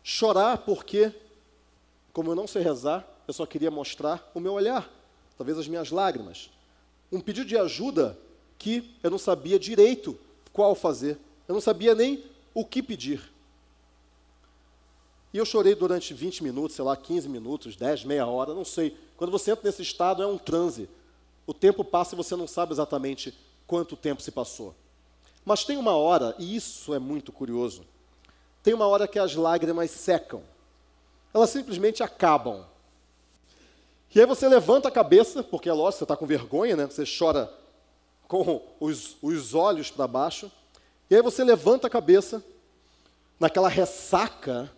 [0.03, 1.13] Chorar porque
[2.15, 4.91] como eu não sei rezar, eu só queria mostrar o meu olhar,
[5.37, 6.51] talvez as minhas lágrimas.
[7.11, 8.19] Um pedido de ajuda
[8.59, 10.19] que eu não sabia direito
[10.53, 13.33] qual fazer, eu não sabia nem o que pedir.
[15.33, 18.97] E eu chorei durante 20 minutos, sei lá, 15 minutos, 10, meia hora, não sei.
[19.17, 20.89] Quando você entra nesse estado, é um transe.
[21.45, 24.75] O tempo passa e você não sabe exatamente quanto tempo se passou.
[25.45, 27.85] Mas tem uma hora, e isso é muito curioso,
[28.63, 30.43] tem uma hora que as lágrimas secam.
[31.35, 32.65] Elas simplesmente acabam.
[34.15, 36.87] E aí você levanta a cabeça, porque é lógico, você está com vergonha, né?
[36.87, 37.53] Você chora
[38.29, 40.51] com os, os olhos para baixo.
[41.11, 42.43] E aí você levanta a cabeça,
[43.39, 44.71] naquela ressaca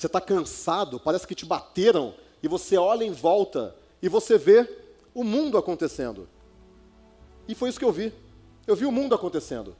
[0.00, 4.66] você está cansado, parece que te bateram, e você olha em volta e você vê
[5.14, 6.26] o mundo acontecendo.
[7.46, 8.10] E foi isso que eu vi.
[8.66, 9.76] Eu vi o mundo acontecendo.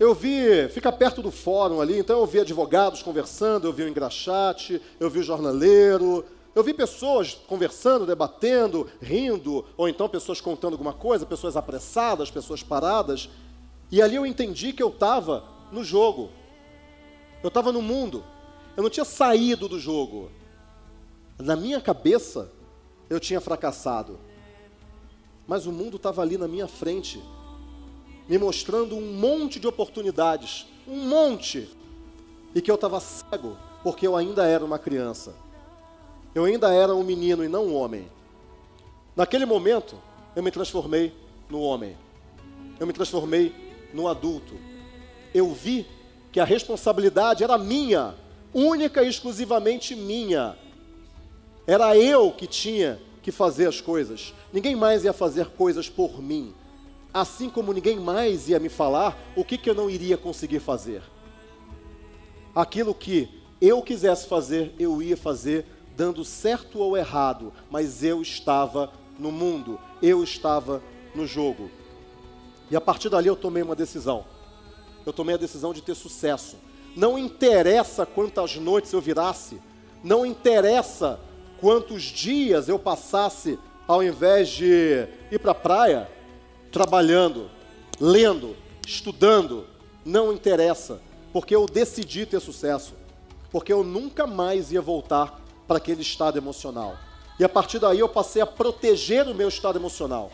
[0.00, 3.88] Eu vi, fica perto do fórum ali, então eu vi advogados conversando, eu vi o
[3.88, 6.24] engraxate, eu vi o jornaleiro,
[6.56, 12.62] eu vi pessoas conversando, debatendo, rindo, ou então pessoas contando alguma coisa, pessoas apressadas, pessoas
[12.62, 13.28] paradas.
[13.92, 16.30] E ali eu entendi que eu estava no jogo.
[17.42, 18.24] Eu estava no mundo.
[18.74, 20.30] Eu não tinha saído do jogo.
[21.38, 22.50] Na minha cabeça,
[23.10, 24.18] eu tinha fracassado.
[25.46, 27.22] Mas o mundo estava ali na minha frente,
[28.26, 31.68] me mostrando um monte de oportunidades, um monte.
[32.54, 35.44] E que eu estava cego, porque eu ainda era uma criança.
[36.36, 38.10] Eu ainda era um menino e não um homem.
[39.16, 39.96] Naquele momento,
[40.36, 41.10] eu me transformei
[41.48, 41.96] no homem.
[42.78, 43.54] Eu me transformei
[43.94, 44.52] no adulto.
[45.32, 45.86] Eu vi
[46.30, 48.14] que a responsabilidade era minha
[48.52, 50.58] única e exclusivamente minha.
[51.66, 54.34] Era eu que tinha que fazer as coisas.
[54.52, 56.52] Ninguém mais ia fazer coisas por mim.
[57.14, 61.00] Assim como ninguém mais ia me falar o que, que eu não iria conseguir fazer.
[62.54, 63.26] Aquilo que
[63.58, 65.64] eu quisesse fazer, eu ia fazer,
[65.96, 70.82] dando certo ou errado, mas eu estava no mundo, eu estava
[71.14, 71.70] no jogo.
[72.70, 74.24] E a partir dali eu tomei uma decisão.
[75.06, 76.56] Eu tomei a decisão de ter sucesso.
[76.94, 79.60] Não interessa quantas noites eu virasse,
[80.04, 81.18] não interessa
[81.60, 86.10] quantos dias eu passasse ao invés de ir para a praia,
[86.72, 87.48] trabalhando,
[88.00, 88.56] lendo,
[88.86, 89.66] estudando,
[90.04, 91.00] não interessa,
[91.32, 92.94] porque eu decidi ter sucesso,
[93.50, 96.96] porque eu nunca mais ia voltar para aquele estado emocional.
[97.38, 100.30] E a partir daí eu passei a proteger o meu estado emocional.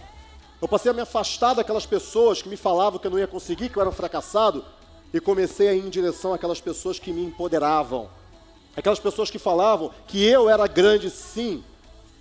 [0.61, 3.69] Eu passei a me afastar daquelas pessoas que me falavam que eu não ia conseguir,
[3.69, 4.65] que eu era um fracassado,
[5.13, 8.09] e comecei a ir em direção àquelas pessoas que me empoderavam.
[8.77, 11.65] Aquelas pessoas que falavam que eu era grande sim.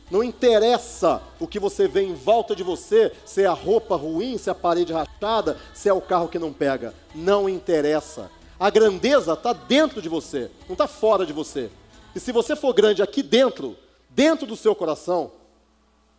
[0.09, 4.37] Não interessa o que você vê em volta de você, se é a roupa ruim,
[4.37, 6.93] se é a parede rachada, se é o carro que não pega.
[7.15, 8.29] Não interessa.
[8.59, 11.69] A grandeza está dentro de você, não está fora de você.
[12.15, 13.77] E se você for grande aqui dentro,
[14.09, 15.31] dentro do seu coração,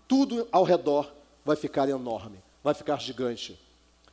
[0.08, 1.12] tudo ao redor
[1.44, 3.58] vai ficar enorme, vai ficar gigante.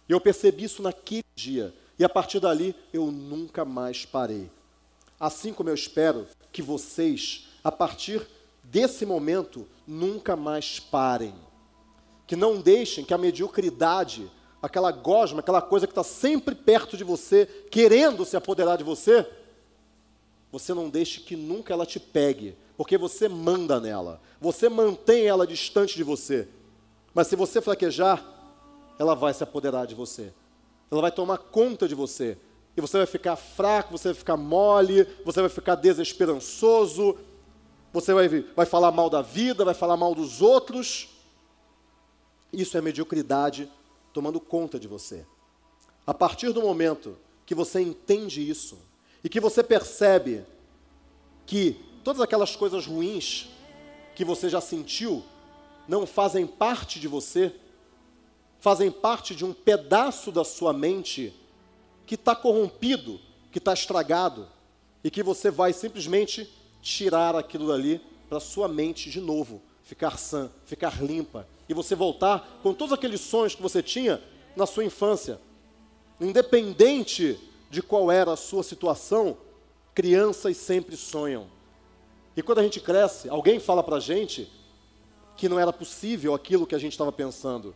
[0.07, 1.73] E eu percebi isso naquele dia.
[1.97, 4.49] E a partir dali eu nunca mais parei.
[5.19, 8.25] Assim como eu espero que vocês, a partir
[8.63, 11.33] desse momento, nunca mais parem.
[12.25, 14.29] Que não deixem que a mediocridade,
[14.61, 19.27] aquela gosma, aquela coisa que está sempre perto de você, querendo se apoderar de você,
[20.51, 25.45] você não deixe que nunca ela te pegue, porque você manda nela, você mantém ela
[25.45, 26.47] distante de você.
[27.13, 28.23] Mas se você fraquejar,
[28.97, 30.33] ela vai se apoderar de você.
[30.91, 32.37] Ela vai tomar conta de você.
[32.75, 37.17] E você vai ficar fraco, você vai ficar mole, você vai ficar desesperançoso,
[37.91, 41.09] você vai, vai falar mal da vida, vai falar mal dos outros.
[42.51, 43.69] Isso é mediocridade
[44.13, 45.25] tomando conta de você.
[46.05, 48.77] A partir do momento que você entende isso
[49.23, 50.43] e que você percebe
[51.45, 53.49] que todas aquelas coisas ruins
[54.15, 55.23] que você já sentiu
[55.87, 57.53] não fazem parte de você,
[58.59, 61.33] fazem parte de um pedaço da sua mente
[62.05, 63.19] que está corrompido,
[63.51, 64.47] que está estragado,
[65.03, 66.51] e que você vai simplesmente
[66.81, 72.59] tirar aquilo dali para sua mente de novo, ficar sã, ficar limpa, e você voltar
[72.61, 74.21] com todos aqueles sonhos que você tinha
[74.55, 75.39] na sua infância.
[76.19, 77.39] Independente
[77.69, 79.37] de qual era a sua situação,
[79.93, 81.47] crianças sempre sonham.
[82.35, 84.51] E quando a gente cresce, alguém fala para a gente
[85.35, 87.75] que não era possível aquilo que a gente estava pensando.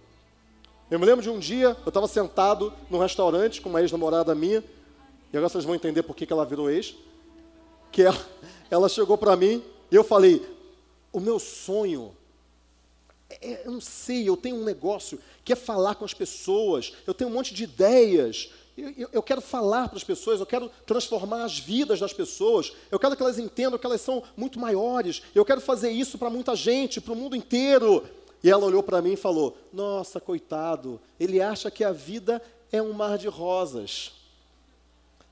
[0.89, 4.63] Eu me lembro de um dia, eu estava sentado num restaurante com uma ex-namorada minha,
[5.31, 6.95] e agora vocês vão entender por que, ela virou ex,
[7.91, 8.27] que ela,
[8.69, 10.45] ela chegou para mim e eu falei,
[11.11, 12.15] o meu sonho,
[13.29, 17.13] é, eu não sei, eu tenho um negócio que é falar com as pessoas, eu
[17.13, 21.43] tenho um monte de ideias eu, eu quero falar para as pessoas, eu quero transformar
[21.43, 25.45] as vidas das pessoas, eu quero que elas entendam que elas são muito maiores, eu
[25.45, 28.03] quero fazer isso para muita gente, para o mundo inteiro.
[28.43, 32.81] E ela olhou para mim e falou: Nossa, coitado, ele acha que a vida é
[32.81, 34.11] um mar de rosas.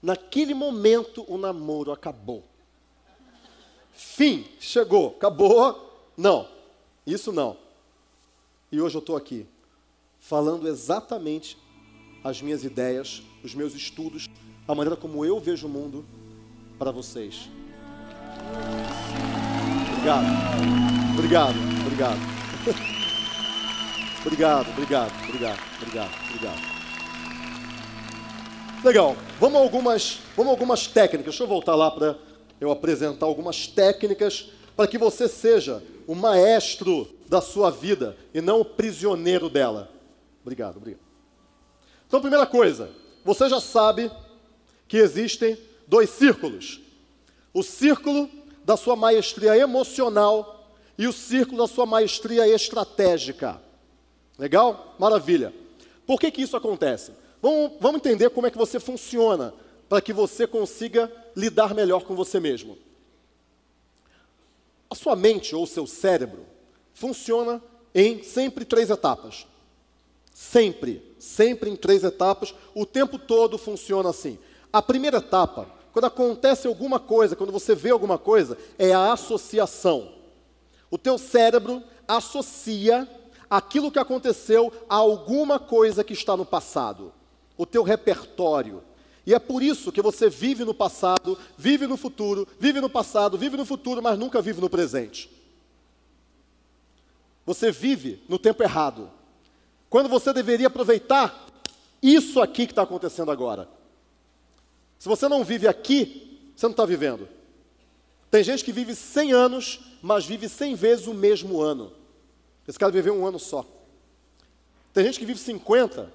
[0.01, 2.43] Naquele momento, o namoro acabou.
[3.91, 6.09] Fim, chegou, acabou.
[6.15, 6.47] Não,
[7.05, 7.57] isso não.
[8.71, 9.45] E hoje eu estou aqui,
[10.19, 11.57] falando exatamente
[12.23, 14.27] as minhas ideias, os meus estudos,
[14.67, 16.05] a maneira como eu vejo o mundo
[16.77, 17.49] para vocês.
[19.93, 20.25] Obrigado,
[21.17, 22.19] obrigado, obrigado.
[24.25, 26.71] obrigado, obrigado, obrigado, obrigado, obrigado.
[28.83, 31.33] Legal, vamos a algumas, vamos a algumas técnicas.
[31.33, 32.17] Deixa eu voltar lá para
[32.59, 38.61] eu apresentar algumas técnicas para que você seja o maestro da sua vida e não
[38.61, 39.91] o prisioneiro dela.
[40.41, 41.01] Obrigado, obrigado.
[42.07, 42.89] Então, primeira coisa,
[43.23, 44.11] você já sabe
[44.87, 45.57] que existem
[45.87, 46.79] dois círculos:
[47.53, 48.29] o círculo
[48.63, 53.61] da sua maestria emocional e o círculo da sua maestria estratégica.
[54.37, 54.95] Legal?
[54.99, 55.53] Maravilha.
[56.05, 57.11] Por que, que isso acontece?
[57.41, 59.53] Vamos, vamos entender como é que você funciona
[59.89, 62.77] para que você consiga lidar melhor com você mesmo.
[64.89, 66.45] A sua mente ou seu cérebro
[66.93, 67.61] funciona
[67.93, 69.45] em sempre três etapas.
[70.31, 74.39] Sempre, sempre em três etapas, o tempo todo funciona assim.
[74.71, 80.13] A primeira etapa, quando acontece alguma coisa, quando você vê alguma coisa, é a associação.
[80.89, 83.07] O teu cérebro associa
[83.49, 87.13] aquilo que aconteceu a alguma coisa que está no passado.
[87.57, 88.81] O teu repertório.
[89.25, 93.37] E é por isso que você vive no passado, vive no futuro, vive no passado,
[93.37, 95.29] vive no futuro, mas nunca vive no presente.
[97.45, 99.11] Você vive no tempo errado.
[99.91, 101.47] Quando você deveria aproveitar
[102.01, 103.67] isso aqui que está acontecendo agora.
[104.97, 107.27] Se você não vive aqui, você não está vivendo.
[108.31, 111.91] Tem gente que vive 100 anos, mas vive 100 vezes o mesmo ano.
[112.65, 113.67] Esse cara viveu um ano só.
[114.93, 116.09] Tem gente que vive 50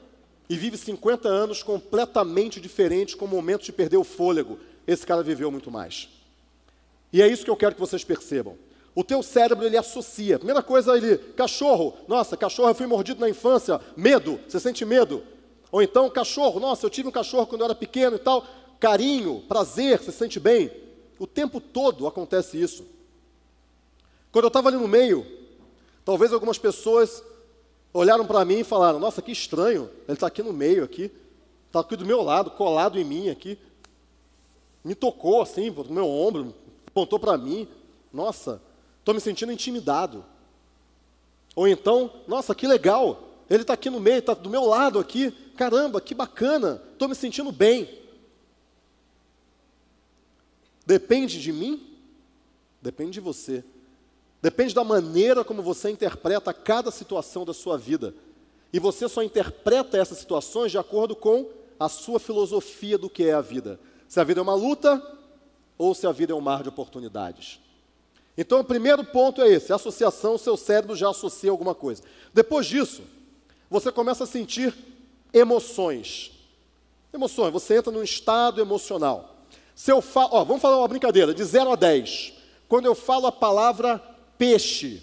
[0.49, 4.59] e vive 50 anos completamente diferentes, com momentos de perder o fôlego.
[4.87, 6.09] Esse cara viveu muito mais.
[7.13, 8.57] E é isso que eu quero que vocês percebam.
[8.97, 10.39] O teu cérebro ele associa.
[10.39, 15.23] Primeira coisa, ele, cachorro, nossa, cachorro, eu fui mordido na infância, medo, você sente medo.
[15.71, 18.47] Ou então, cachorro, nossa, eu tive um cachorro quando eu era pequeno e tal,
[18.81, 20.71] carinho, prazer, você sente bem.
[21.19, 22.87] O tempo todo acontece isso.
[24.33, 25.27] Quando eu estava ali no meio,
[26.03, 27.23] talvez algumas pessoas
[27.93, 31.13] olharam para mim e falaram: Nossa, que estranho, ele está aqui no meio, aqui,
[31.67, 33.59] está aqui do meu lado, colado em mim aqui.
[34.83, 36.55] Me tocou assim, no meu ombro,
[36.87, 37.69] apontou para mim.
[38.11, 38.63] Nossa,
[39.07, 40.25] estou me sentindo intimidado.
[41.55, 45.31] Ou então, nossa, que legal, ele está aqui no meio, está do meu lado aqui,
[45.57, 47.89] caramba, que bacana, estou me sentindo bem.
[50.85, 51.89] Depende de mim?
[52.83, 53.65] Depende de você.
[54.43, 58.13] Depende da maneira como você interpreta cada situação da sua vida.
[58.73, 61.49] E você só interpreta essas situações de acordo com
[61.79, 63.79] a sua filosofia do que é a vida.
[64.09, 65.01] Se a vida é uma luta
[65.79, 67.61] ou se a vida é um mar de oportunidades.
[68.37, 72.03] Então, o primeiro ponto é esse: associação, o seu cérebro já associa alguma coisa.
[72.35, 73.03] Depois disso,
[73.71, 74.75] você começa a sentir
[75.33, 76.33] emoções.
[77.13, 79.37] Emoções, você entra num estado emocional.
[79.75, 82.33] Se eu falo, ó, vamos falar uma brincadeira, de 0 a 10.
[82.69, 84.03] Quando eu falo a palavra
[84.37, 85.03] peixe,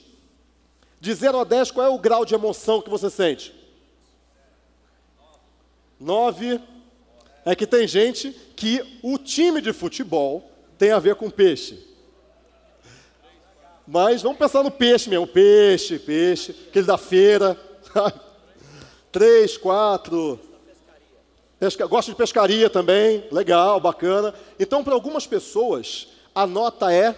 [0.99, 3.53] de 0 a 10, qual é o grau de emoção que você sente?
[5.99, 6.59] 9.
[7.45, 11.92] É que tem gente que o time de futebol tem a ver com peixe.
[13.85, 15.27] Mas vamos pensar no peixe mesmo.
[15.27, 17.59] Peixe, peixe, aquele da feira.
[19.11, 20.39] Três, quatro.
[21.59, 23.25] Pesca, de pescaria também.
[23.31, 24.33] Legal, bacana.
[24.59, 27.15] Então, para algumas pessoas, a nota é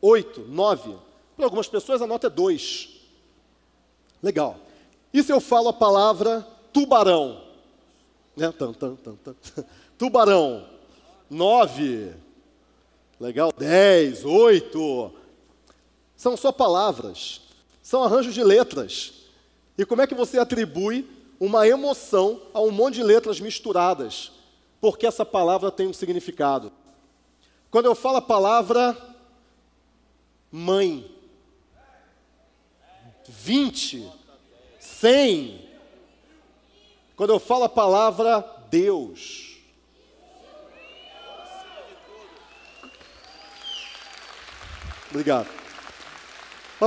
[0.00, 0.94] oito, nove.
[1.36, 2.88] Para algumas pessoas, a nota é dois.
[4.22, 4.56] Legal.
[5.12, 7.42] E se eu falo a palavra tubarão?
[8.36, 8.52] Né?
[8.52, 9.16] Tum, tum, tum,
[9.98, 10.66] tubarão.
[11.30, 12.12] Nove.
[13.20, 13.52] Legal.
[13.56, 15.12] Dez, oito.
[16.16, 17.42] São só palavras,
[17.82, 19.12] são arranjos de letras.
[19.76, 21.08] E como é que você atribui
[21.38, 24.32] uma emoção a um monte de letras misturadas?
[24.80, 26.72] Porque essa palavra tem um significado.
[27.70, 28.96] Quando eu falo a palavra
[30.50, 31.10] mãe,
[33.28, 34.10] 20,
[34.78, 35.68] 100,
[37.14, 38.40] quando eu falo a palavra
[38.70, 39.58] Deus,
[45.10, 45.65] obrigado.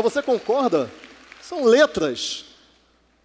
[0.01, 0.89] Mas você concorda?
[1.41, 2.45] São letras.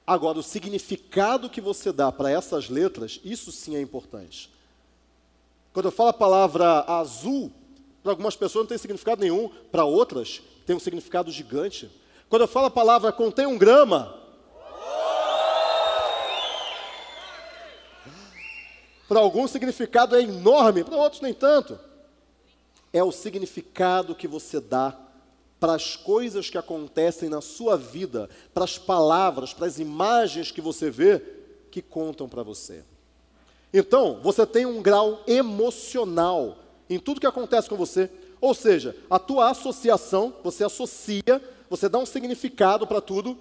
[0.05, 4.51] Agora, o significado que você dá para essas letras, isso sim é importante.
[5.73, 7.53] Quando eu falo a palavra azul,
[8.03, 11.89] para algumas pessoas não tem significado nenhum, para outras tem um significado gigante.
[12.29, 14.13] Quando eu falo a palavra contém um grama,
[19.07, 21.79] para alguns o significado é enorme, para outros nem tanto.
[22.93, 25.04] É o significado que você dá
[25.59, 30.61] para as coisas que acontecem na sua vida, para as palavras, para as imagens que
[30.61, 31.23] você vê,
[31.71, 32.85] que contam para você.
[33.73, 39.19] Então, você tem um grau emocional em tudo que acontece com você, ou seja, a
[39.19, 43.39] tua associação, você associa, você dá um significado para tudo,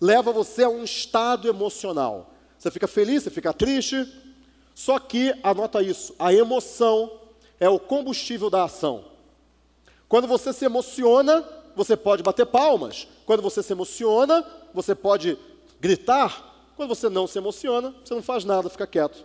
[0.00, 2.32] leva você a um estado emocional.
[2.58, 4.10] Você fica feliz, você fica triste.
[4.74, 7.20] Só que, anota isso, a emoção
[7.60, 9.04] é o combustível da ação.
[10.08, 11.46] Quando você se emociona,
[11.76, 13.06] você pode bater palmas.
[13.26, 15.38] Quando você se emociona, você pode
[15.80, 16.72] gritar.
[16.76, 19.24] Quando você não se emociona, você não faz nada, fica quieto.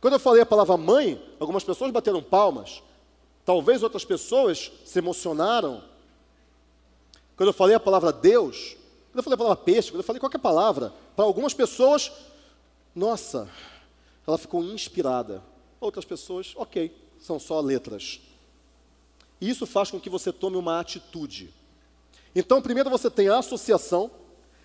[0.00, 2.82] Quando eu falei a palavra mãe, algumas pessoas bateram palmas.
[3.44, 5.82] Talvez outras pessoas se emocionaram.
[7.36, 8.76] Quando eu falei a palavra Deus,
[9.12, 12.10] quando eu falei a palavra peixe, quando eu falei qualquer palavra, para algumas pessoas,
[12.94, 13.48] nossa,
[14.26, 15.42] ela ficou inspirada.
[15.80, 18.20] Outras pessoas, ok, são só letras.
[19.40, 21.52] Isso faz com que você tome uma atitude.
[22.34, 24.10] Então, primeiro você tem a associação,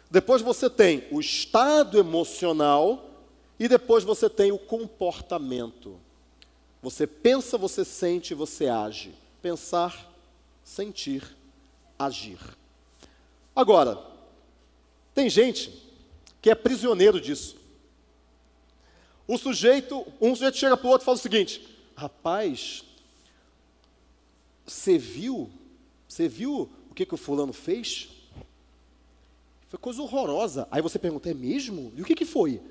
[0.09, 3.09] depois você tem o estado emocional
[3.59, 5.99] e depois você tem o comportamento.
[6.81, 9.13] Você pensa, você sente, você age.
[9.41, 10.11] Pensar,
[10.63, 11.23] sentir,
[11.97, 12.39] agir.
[13.55, 13.99] Agora,
[15.13, 15.71] tem gente
[16.41, 17.55] que é prisioneiro disso.
[19.27, 21.65] O sujeito, um sujeito chega para o outro e fala o seguinte:
[21.95, 22.83] rapaz,
[24.65, 25.49] você viu?
[26.07, 28.09] Você viu o que, que o fulano fez?
[29.69, 30.67] Foi coisa horrorosa.
[30.69, 31.93] Aí você pergunta, é mesmo?
[31.95, 32.61] E o que, que foi?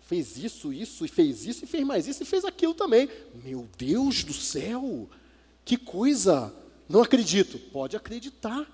[0.00, 3.08] Fez isso, isso, e fez isso, e fez mais isso, e fez aquilo também.
[3.44, 5.08] Meu Deus do céu!
[5.64, 6.52] Que coisa!
[6.88, 7.58] Não acredito.
[7.58, 8.68] Pode acreditar.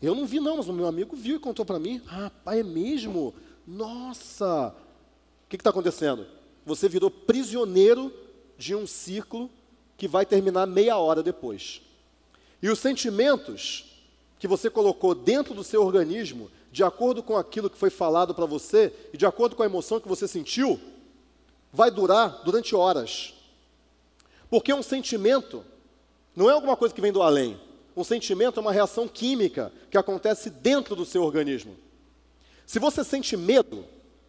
[0.00, 2.00] Eu não vi, não, mas o meu amigo viu e contou para mim.
[2.44, 3.34] Pai, é mesmo?
[3.66, 4.74] Nossa!
[5.44, 6.26] O que está acontecendo?
[6.64, 8.12] Você virou prisioneiro
[8.56, 9.50] de um ciclo
[9.96, 11.80] que vai terminar meia hora depois.
[12.62, 13.84] E os sentimentos
[14.38, 18.46] que você colocou dentro do seu organismo, de acordo com aquilo que foi falado para
[18.46, 20.80] você e de acordo com a emoção que você sentiu,
[21.72, 23.34] vai durar durante horas.
[24.50, 25.64] Porque um sentimento
[26.34, 27.58] não é alguma coisa que vem do além.
[27.96, 31.76] Um sentimento é uma reação química que acontece dentro do seu organismo.
[32.66, 33.84] Se você sente medo,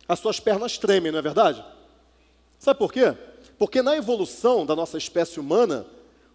[0.08, 1.64] as suas pernas tremem, não é verdade?
[2.60, 3.16] Sabe por quê?
[3.58, 5.86] Porque na evolução da nossa espécie humana,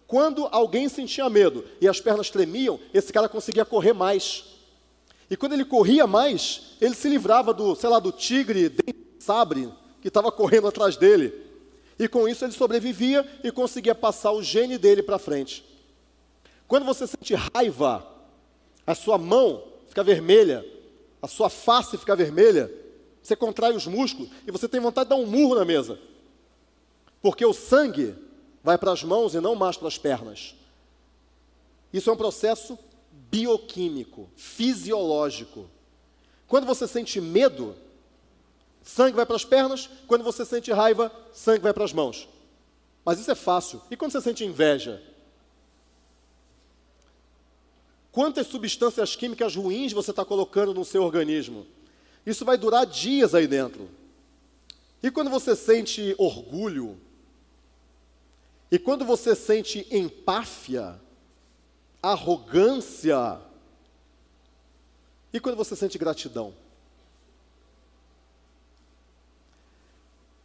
[0.07, 4.45] quando alguém sentia medo e as pernas tremiam, esse cara conseguia correr mais.
[5.29, 8.83] E quando ele corria mais, ele se livrava do, sei lá, do tigre de
[9.19, 11.33] sabre que estava correndo atrás dele.
[11.97, 15.63] E com isso ele sobrevivia e conseguia passar o gene dele para frente.
[16.67, 18.05] Quando você sente raiva,
[18.85, 20.65] a sua mão fica vermelha,
[21.21, 22.69] a sua face fica vermelha,
[23.21, 25.99] você contrai os músculos e você tem vontade de dar um murro na mesa.
[27.21, 28.15] Porque o sangue
[28.63, 30.55] vai para as mãos e não mais para as pernas.
[31.93, 32.77] Isso é um processo
[33.29, 35.69] bioquímico, fisiológico.
[36.47, 37.75] Quando você sente medo,
[38.81, 42.27] sangue vai para as pernas, quando você sente raiva, sangue vai para as mãos.
[43.05, 43.81] Mas isso é fácil.
[43.89, 45.01] E quando você sente inveja?
[48.11, 51.65] Quantas substâncias químicas ruins você está colocando no seu organismo?
[52.25, 53.89] Isso vai durar dias aí dentro.
[55.01, 56.99] E quando você sente orgulho,
[58.71, 60.99] e quando você sente empáfia,
[62.01, 63.39] arrogância,
[65.33, 66.53] e quando você sente gratidão?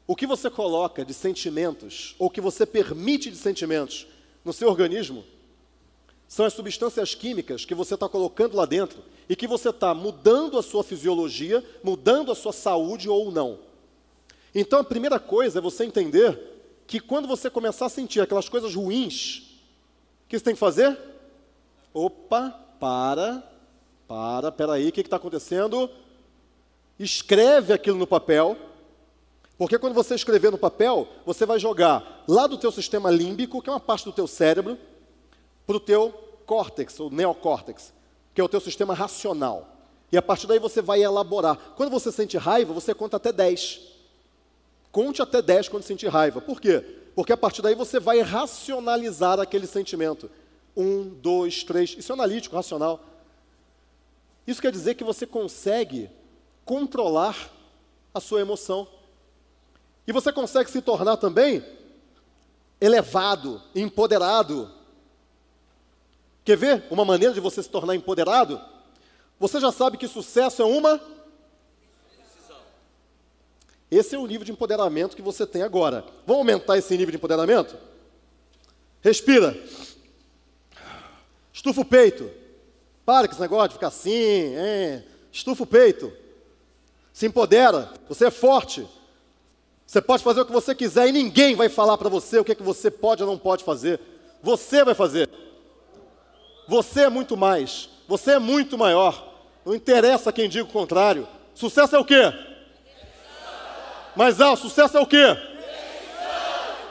[0.06, 4.06] O que você coloca de sentimentos, ou que você permite de sentimentos
[4.44, 5.24] no seu organismo,
[6.28, 10.58] são as substâncias químicas que você está colocando lá dentro e que você está mudando
[10.58, 13.58] a sua fisiologia, mudando a sua saúde ou não.
[14.54, 16.55] Então a primeira coisa é você entender
[16.86, 19.38] que quando você começar a sentir aquelas coisas ruins,
[20.24, 20.96] o que você tem que fazer?
[21.92, 23.42] Opa, para,
[24.06, 25.90] para, peraí, o que está acontecendo?
[26.98, 28.56] Escreve aquilo no papel,
[29.58, 33.68] porque quando você escrever no papel, você vai jogar lá do teu sistema límbico, que
[33.68, 34.78] é uma parte do teu cérebro,
[35.66, 36.12] para o teu
[36.44, 37.92] córtex, ou neocórtex,
[38.34, 39.76] que é o teu sistema racional.
[40.12, 41.56] E a partir daí você vai elaborar.
[41.76, 43.95] Quando você sente raiva, você conta até 10.
[44.96, 46.40] Conte até 10 quando sentir raiva.
[46.40, 46.80] Por quê?
[47.14, 50.30] Porque a partir daí você vai racionalizar aquele sentimento.
[50.74, 51.94] Um, dois, três.
[51.98, 53.04] Isso é analítico, racional.
[54.46, 56.08] Isso quer dizer que você consegue
[56.64, 57.36] controlar
[58.14, 58.88] a sua emoção.
[60.06, 61.62] E você consegue se tornar também
[62.80, 64.72] elevado, empoderado.
[66.42, 68.58] Quer ver uma maneira de você se tornar empoderado?
[69.38, 70.98] Você já sabe que sucesso é uma
[73.96, 76.04] esse é o nível de empoderamento que você tem agora.
[76.26, 77.76] Vamos aumentar esse nível de empoderamento?
[79.00, 79.56] Respira.
[81.52, 82.30] Estufa o peito.
[83.04, 84.54] Para com esse negócio de ficar assim.
[84.56, 85.02] É.
[85.32, 86.12] Estufa o peito.
[87.12, 87.90] Se empodera.
[88.08, 88.86] Você é forte.
[89.86, 92.52] Você pode fazer o que você quiser e ninguém vai falar para você o que,
[92.52, 94.00] é que você pode ou não pode fazer.
[94.42, 95.30] Você vai fazer.
[96.66, 97.88] Você é muito mais.
[98.08, 99.34] Você é muito maior.
[99.64, 101.26] Não interessa quem diga o contrário.
[101.54, 102.32] Sucesso é o quê?
[104.16, 105.36] Mais alto, sucesso é o quê?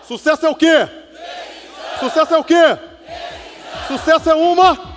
[0.08, 0.88] Sucesso é o quê?
[2.00, 2.78] Sucesso é o quê?
[3.88, 4.96] Sucesso é uma.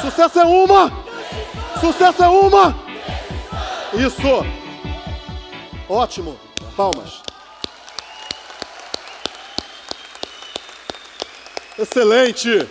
[0.00, 0.92] Sucesso é uma.
[1.80, 2.74] Sucesso é uma.
[3.94, 4.44] Isso.
[5.88, 6.38] Ótimo.
[6.76, 7.22] Palmas.
[11.78, 12.68] Excelente.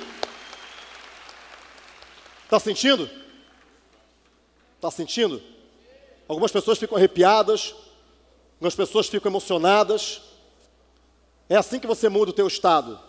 [2.43, 3.09] Está sentindo?
[4.75, 5.41] Está sentindo?
[6.27, 7.73] Algumas pessoas ficam arrepiadas,
[8.59, 10.21] algumas pessoas ficam emocionadas.
[11.47, 12.99] É assim que você muda o teu estado.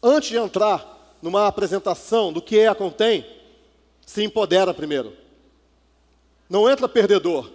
[0.00, 3.26] Antes de entrar numa apresentação do que é a Contém,
[4.06, 5.12] se empodera primeiro.
[6.48, 7.50] Não entra perdedor.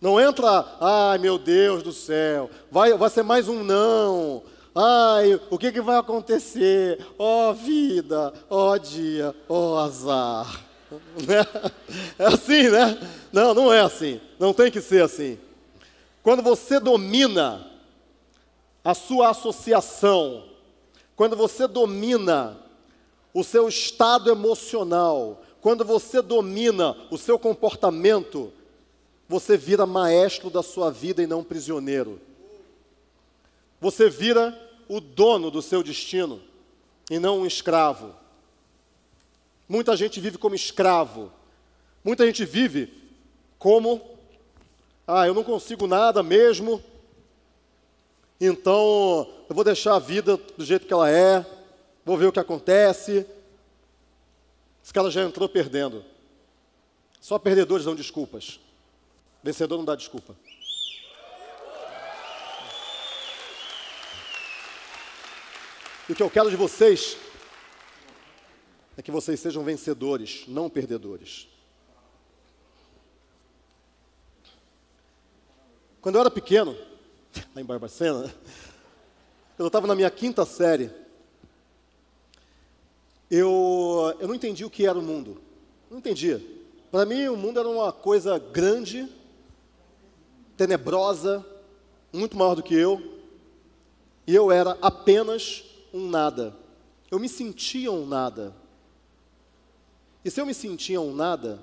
[0.00, 4.42] Não entra, ai meu Deus do céu, vai, vai ser mais um não.
[4.74, 6.98] Ai, o que, que vai acontecer?
[7.16, 10.64] Ó oh, vida, ó oh, dia, ó oh, azar.
[11.26, 11.40] Né?
[12.18, 12.98] É assim, né?
[13.32, 14.20] Não, não é assim.
[14.38, 15.38] Não tem que ser assim.
[16.22, 17.70] Quando você domina
[18.84, 20.44] a sua associação,
[21.16, 22.58] quando você domina
[23.34, 28.52] o seu estado emocional, quando você domina o seu comportamento,
[29.28, 32.20] você vira maestro da sua vida e não prisioneiro.
[33.80, 34.56] Você vira
[34.88, 36.40] o dono do seu destino
[37.10, 38.14] e não um escravo.
[39.68, 41.32] Muita gente vive como escravo.
[42.04, 42.92] Muita gente vive
[43.58, 44.00] como,
[45.06, 46.82] ah, eu não consigo nada mesmo,
[48.40, 51.46] então eu vou deixar a vida do jeito que ela é,
[52.04, 53.26] vou ver o que acontece.
[54.82, 56.04] Esse cara já entrou perdendo.
[57.20, 58.58] Só perdedores dão desculpas.
[59.42, 60.34] Vencedor não dá desculpa.
[66.08, 67.16] E o que eu quero de vocês
[68.96, 71.51] é que vocês sejam vencedores, não perdedores.
[76.02, 76.76] Quando eu era pequeno,
[77.54, 78.34] lá em Barbacena,
[79.56, 80.90] eu estava na minha quinta série,
[83.30, 85.40] eu, eu não entendi o que era o mundo.
[85.88, 86.44] Não entendia.
[86.90, 89.08] Para mim, o mundo era uma coisa grande,
[90.56, 91.46] tenebrosa,
[92.12, 93.20] muito maior do que eu,
[94.26, 95.62] e eu era apenas
[95.94, 96.52] um nada.
[97.12, 98.52] Eu me sentia um nada.
[100.24, 101.60] E se eu me sentia um nada,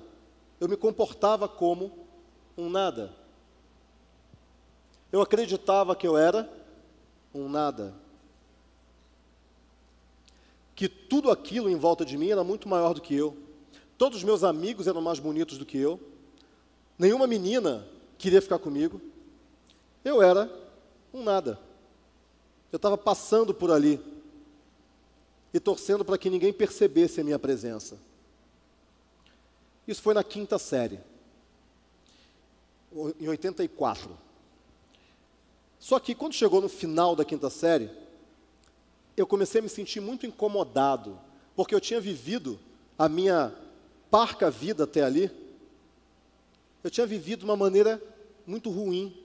[0.58, 1.92] eu me comportava como
[2.56, 3.19] um nada.
[5.12, 6.48] Eu acreditava que eu era
[7.34, 7.94] um nada.
[10.74, 13.36] Que tudo aquilo em volta de mim era muito maior do que eu.
[13.98, 16.00] Todos os meus amigos eram mais bonitos do que eu.
[16.98, 17.86] Nenhuma menina
[18.16, 19.00] queria ficar comigo.
[20.04, 20.50] Eu era
[21.12, 21.58] um nada.
[22.72, 24.00] Eu estava passando por ali
[25.52, 27.98] e torcendo para que ninguém percebesse a minha presença.
[29.86, 31.00] Isso foi na quinta série,
[33.18, 34.16] em 84.
[35.80, 37.90] Só que quando chegou no final da quinta série,
[39.16, 41.18] eu comecei a me sentir muito incomodado,
[41.56, 42.60] porque eu tinha vivido
[42.98, 43.52] a minha
[44.10, 45.30] parca vida até ali,
[46.84, 48.00] eu tinha vivido de uma maneira
[48.46, 49.16] muito ruim,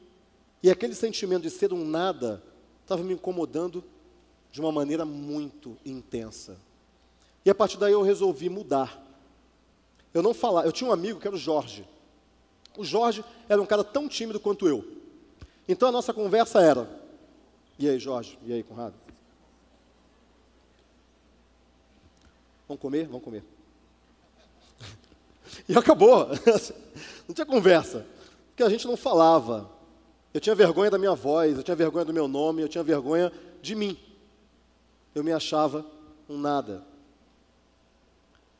[0.64, 2.42] e aquele sentimento de ser um nada
[2.82, 3.84] estava me incomodando
[4.50, 6.58] de uma maneira muito intensa.
[7.44, 9.04] E a partir daí eu resolvi mudar.
[10.14, 11.86] Eu não falava, eu tinha um amigo que era o Jorge.
[12.78, 14.96] O Jorge era um cara tão tímido quanto eu.
[15.68, 16.90] Então a nossa conversa era:
[17.78, 18.38] E aí, Jorge?
[18.44, 18.94] E aí, Conrado?
[22.68, 23.08] Vamos comer?
[23.08, 23.44] Vamos comer.
[25.70, 26.28] e acabou.
[27.28, 28.06] Não tinha conversa.
[28.50, 29.70] Porque a gente não falava.
[30.34, 33.32] Eu tinha vergonha da minha voz, eu tinha vergonha do meu nome, eu tinha vergonha
[33.62, 33.98] de mim.
[35.14, 35.86] Eu me achava
[36.30, 36.86] um nada.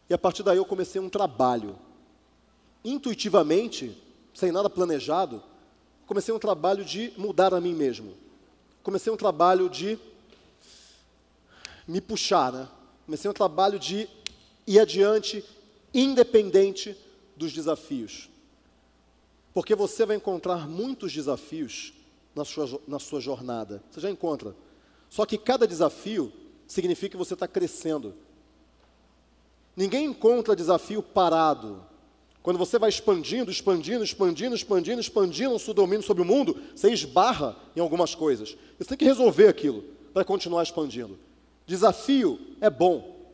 [0.10, 1.78] E a partir daí eu comecei um trabalho.
[2.84, 4.02] Intuitivamente,
[4.34, 5.42] sem nada planejado,
[6.06, 8.14] comecei um trabalho de mudar a mim mesmo.
[8.84, 9.98] Comecei um trabalho de
[11.88, 12.68] me puxar, né?
[13.06, 14.08] Comecei um trabalho de
[14.66, 15.44] ir adiante,
[15.94, 16.98] independente
[17.36, 18.30] dos desafios.
[19.54, 21.94] Porque você vai encontrar muitos desafios
[22.36, 23.82] na sua, na sua jornada.
[23.90, 24.56] Você já encontra.
[25.10, 26.32] Só que cada desafio
[26.68, 28.14] significa que você está crescendo.
[29.76, 31.86] Ninguém encontra desafio parado.
[32.46, 36.92] Quando você vai expandindo, expandindo, expandindo, expandindo, expandindo o seu domínio sobre o mundo, você
[36.92, 38.56] esbarra em algumas coisas.
[38.78, 39.84] Você tem que resolver aquilo
[40.14, 41.18] para continuar expandindo.
[41.66, 43.34] Desafio é bom.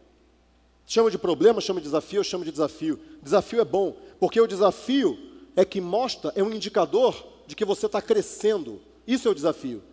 [0.88, 2.98] Chama de problema, chama de desafio, eu chamo de desafio.
[3.22, 5.20] Desafio é bom, porque o desafio
[5.58, 8.80] é que mostra, é um indicador de que você está crescendo.
[9.06, 9.84] Isso é o desafio.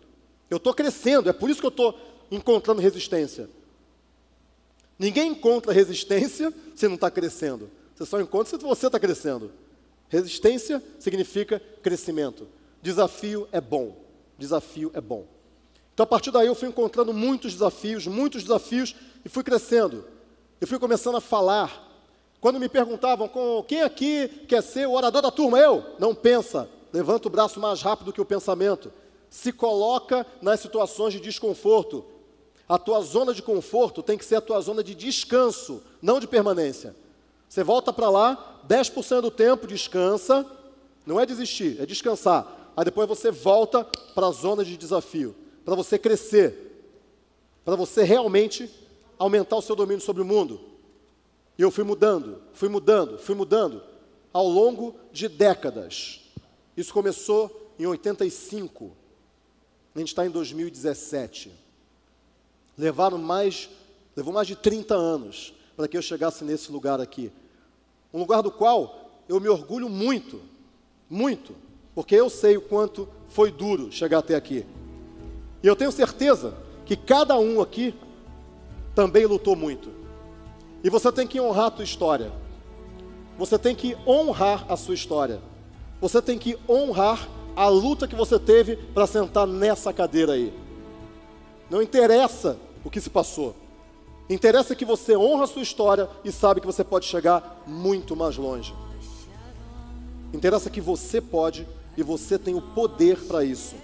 [0.49, 1.93] Eu estou crescendo, é por isso que eu estou
[2.31, 3.49] encontrando resistência.
[4.97, 7.69] Ninguém encontra resistência se não está crescendo.
[7.99, 9.51] Você só encontra se você está crescendo.
[10.07, 12.47] Resistência significa crescimento.
[12.81, 13.93] Desafio é bom.
[14.37, 15.25] Desafio é bom.
[15.93, 18.95] Então, a partir daí, eu fui encontrando muitos desafios, muitos desafios,
[19.25, 20.05] e fui crescendo.
[20.61, 21.87] Eu fui começando a falar.
[22.39, 26.69] Quando me perguntavam com quem aqui quer ser o orador da turma, eu não pensa,
[26.93, 28.93] levanta o braço mais rápido que o pensamento.
[29.29, 32.05] Se coloca nas situações de desconforto.
[32.65, 36.27] A tua zona de conforto tem que ser a tua zona de descanso, não de
[36.27, 36.95] permanência.
[37.49, 40.45] Você volta para lá, 10% do tempo descansa,
[41.03, 42.71] não é desistir, é descansar.
[42.77, 45.35] Aí depois você volta para a zona de desafio,
[45.65, 46.93] para você crescer,
[47.65, 48.69] para você realmente
[49.17, 50.61] aumentar o seu domínio sobre o mundo.
[51.57, 53.81] E eu fui mudando, fui mudando, fui mudando
[54.31, 56.21] ao longo de décadas.
[56.77, 58.91] Isso começou em 85.
[59.95, 61.51] A gente está em 2017.
[62.77, 63.69] Levaram mais,
[64.15, 67.31] levou mais de 30 anos para que eu chegasse nesse lugar aqui.
[68.13, 70.41] Um lugar do qual eu me orgulho muito,
[71.09, 71.55] muito,
[71.95, 74.65] porque eu sei o quanto foi duro chegar até aqui.
[75.63, 76.53] E eu tenho certeza
[76.85, 77.95] que cada um aqui
[78.93, 79.89] também lutou muito.
[80.83, 82.29] E você tem que honrar a tua história.
[83.37, 85.41] Você tem que honrar a sua história.
[86.01, 87.25] Você tem que honrar
[87.55, 90.53] a luta que você teve para sentar nessa cadeira aí.
[91.69, 93.55] Não interessa o que se passou.
[94.29, 98.37] Interessa que você honra a sua história e sabe que você pode chegar muito mais
[98.37, 98.75] longe.
[100.31, 101.67] Interessa que você pode
[101.97, 103.75] e você tem o poder para isso.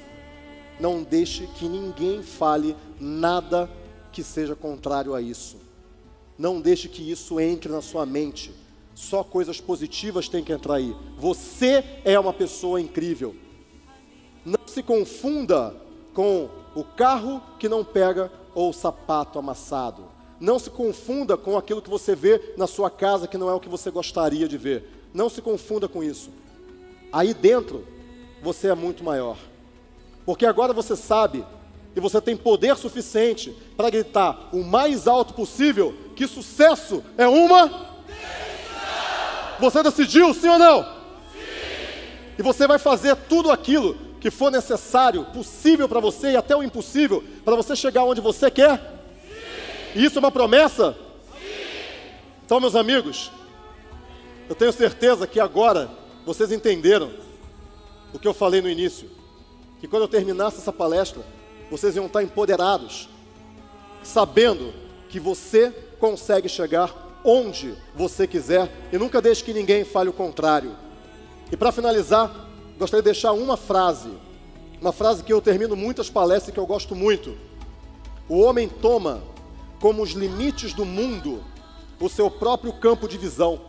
[0.80, 3.68] Não deixe que ninguém fale nada
[4.12, 5.58] que seja contrário a isso.
[6.38, 8.54] Não deixe que isso entre na sua mente.
[8.94, 10.96] Só coisas positivas têm que entrar aí.
[11.18, 13.36] Você é uma pessoa incrível.
[14.46, 15.76] Não se confunda
[16.14, 20.15] com o carro que não pega ou o sapato amassado.
[20.40, 23.60] Não se confunda com aquilo que você vê na sua casa que não é o
[23.60, 24.84] que você gostaria de ver.
[25.14, 26.30] Não se confunda com isso.
[27.12, 27.86] Aí dentro,
[28.42, 29.38] você é muito maior.
[30.26, 31.46] Porque agora você sabe
[31.96, 37.96] e você tem poder suficiente para gritar o mais alto possível que sucesso é uma.
[39.60, 40.84] Você decidiu, sim ou não?
[40.84, 40.90] Sim.
[42.38, 46.64] E você vai fazer tudo aquilo que for necessário, possível para você e até o
[46.64, 48.95] impossível, para você chegar onde você quer?
[49.96, 50.92] Isso é uma promessa?
[50.92, 51.48] Sim.
[52.46, 53.32] Então, meus amigos,
[54.50, 55.90] eu tenho certeza que agora
[56.26, 57.12] vocês entenderam
[58.14, 59.10] o que eu falei no início.
[59.80, 61.24] Que quando eu terminasse essa palestra,
[61.72, 63.08] vocês iam estar empoderados,
[64.04, 64.74] sabendo
[65.08, 66.94] que você consegue chegar
[67.24, 70.76] onde você quiser e nunca deixe que ninguém fale o contrário.
[71.50, 74.12] E para finalizar, gostaria de deixar uma frase,
[74.82, 77.36] uma frase que eu termino muitas palestras e que eu gosto muito.
[78.28, 79.24] O homem toma
[79.86, 81.44] como os limites do mundo
[82.00, 83.62] o seu próprio campo de visão.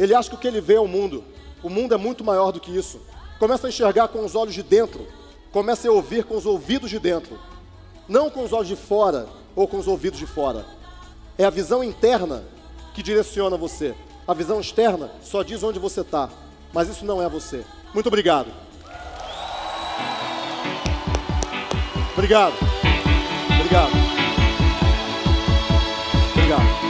[0.00, 1.22] Ele acha que o que ele vê é o mundo.
[1.62, 3.00] O mundo é muito maior do que isso.
[3.38, 5.06] Começa a enxergar com os olhos de dentro,
[5.52, 7.38] começa a ouvir com os ouvidos de dentro,
[8.08, 10.66] não com os olhos de fora ou com os ouvidos de fora.
[11.38, 12.42] É a visão interna
[12.92, 13.94] que direciona você.
[14.26, 16.30] A visão externa só diz onde você está,
[16.74, 17.64] mas isso não é você.
[17.94, 18.50] Muito obrigado.
[22.16, 22.54] Obrigado.
[23.54, 23.99] Obrigado.
[26.50, 26.89] Obrigado.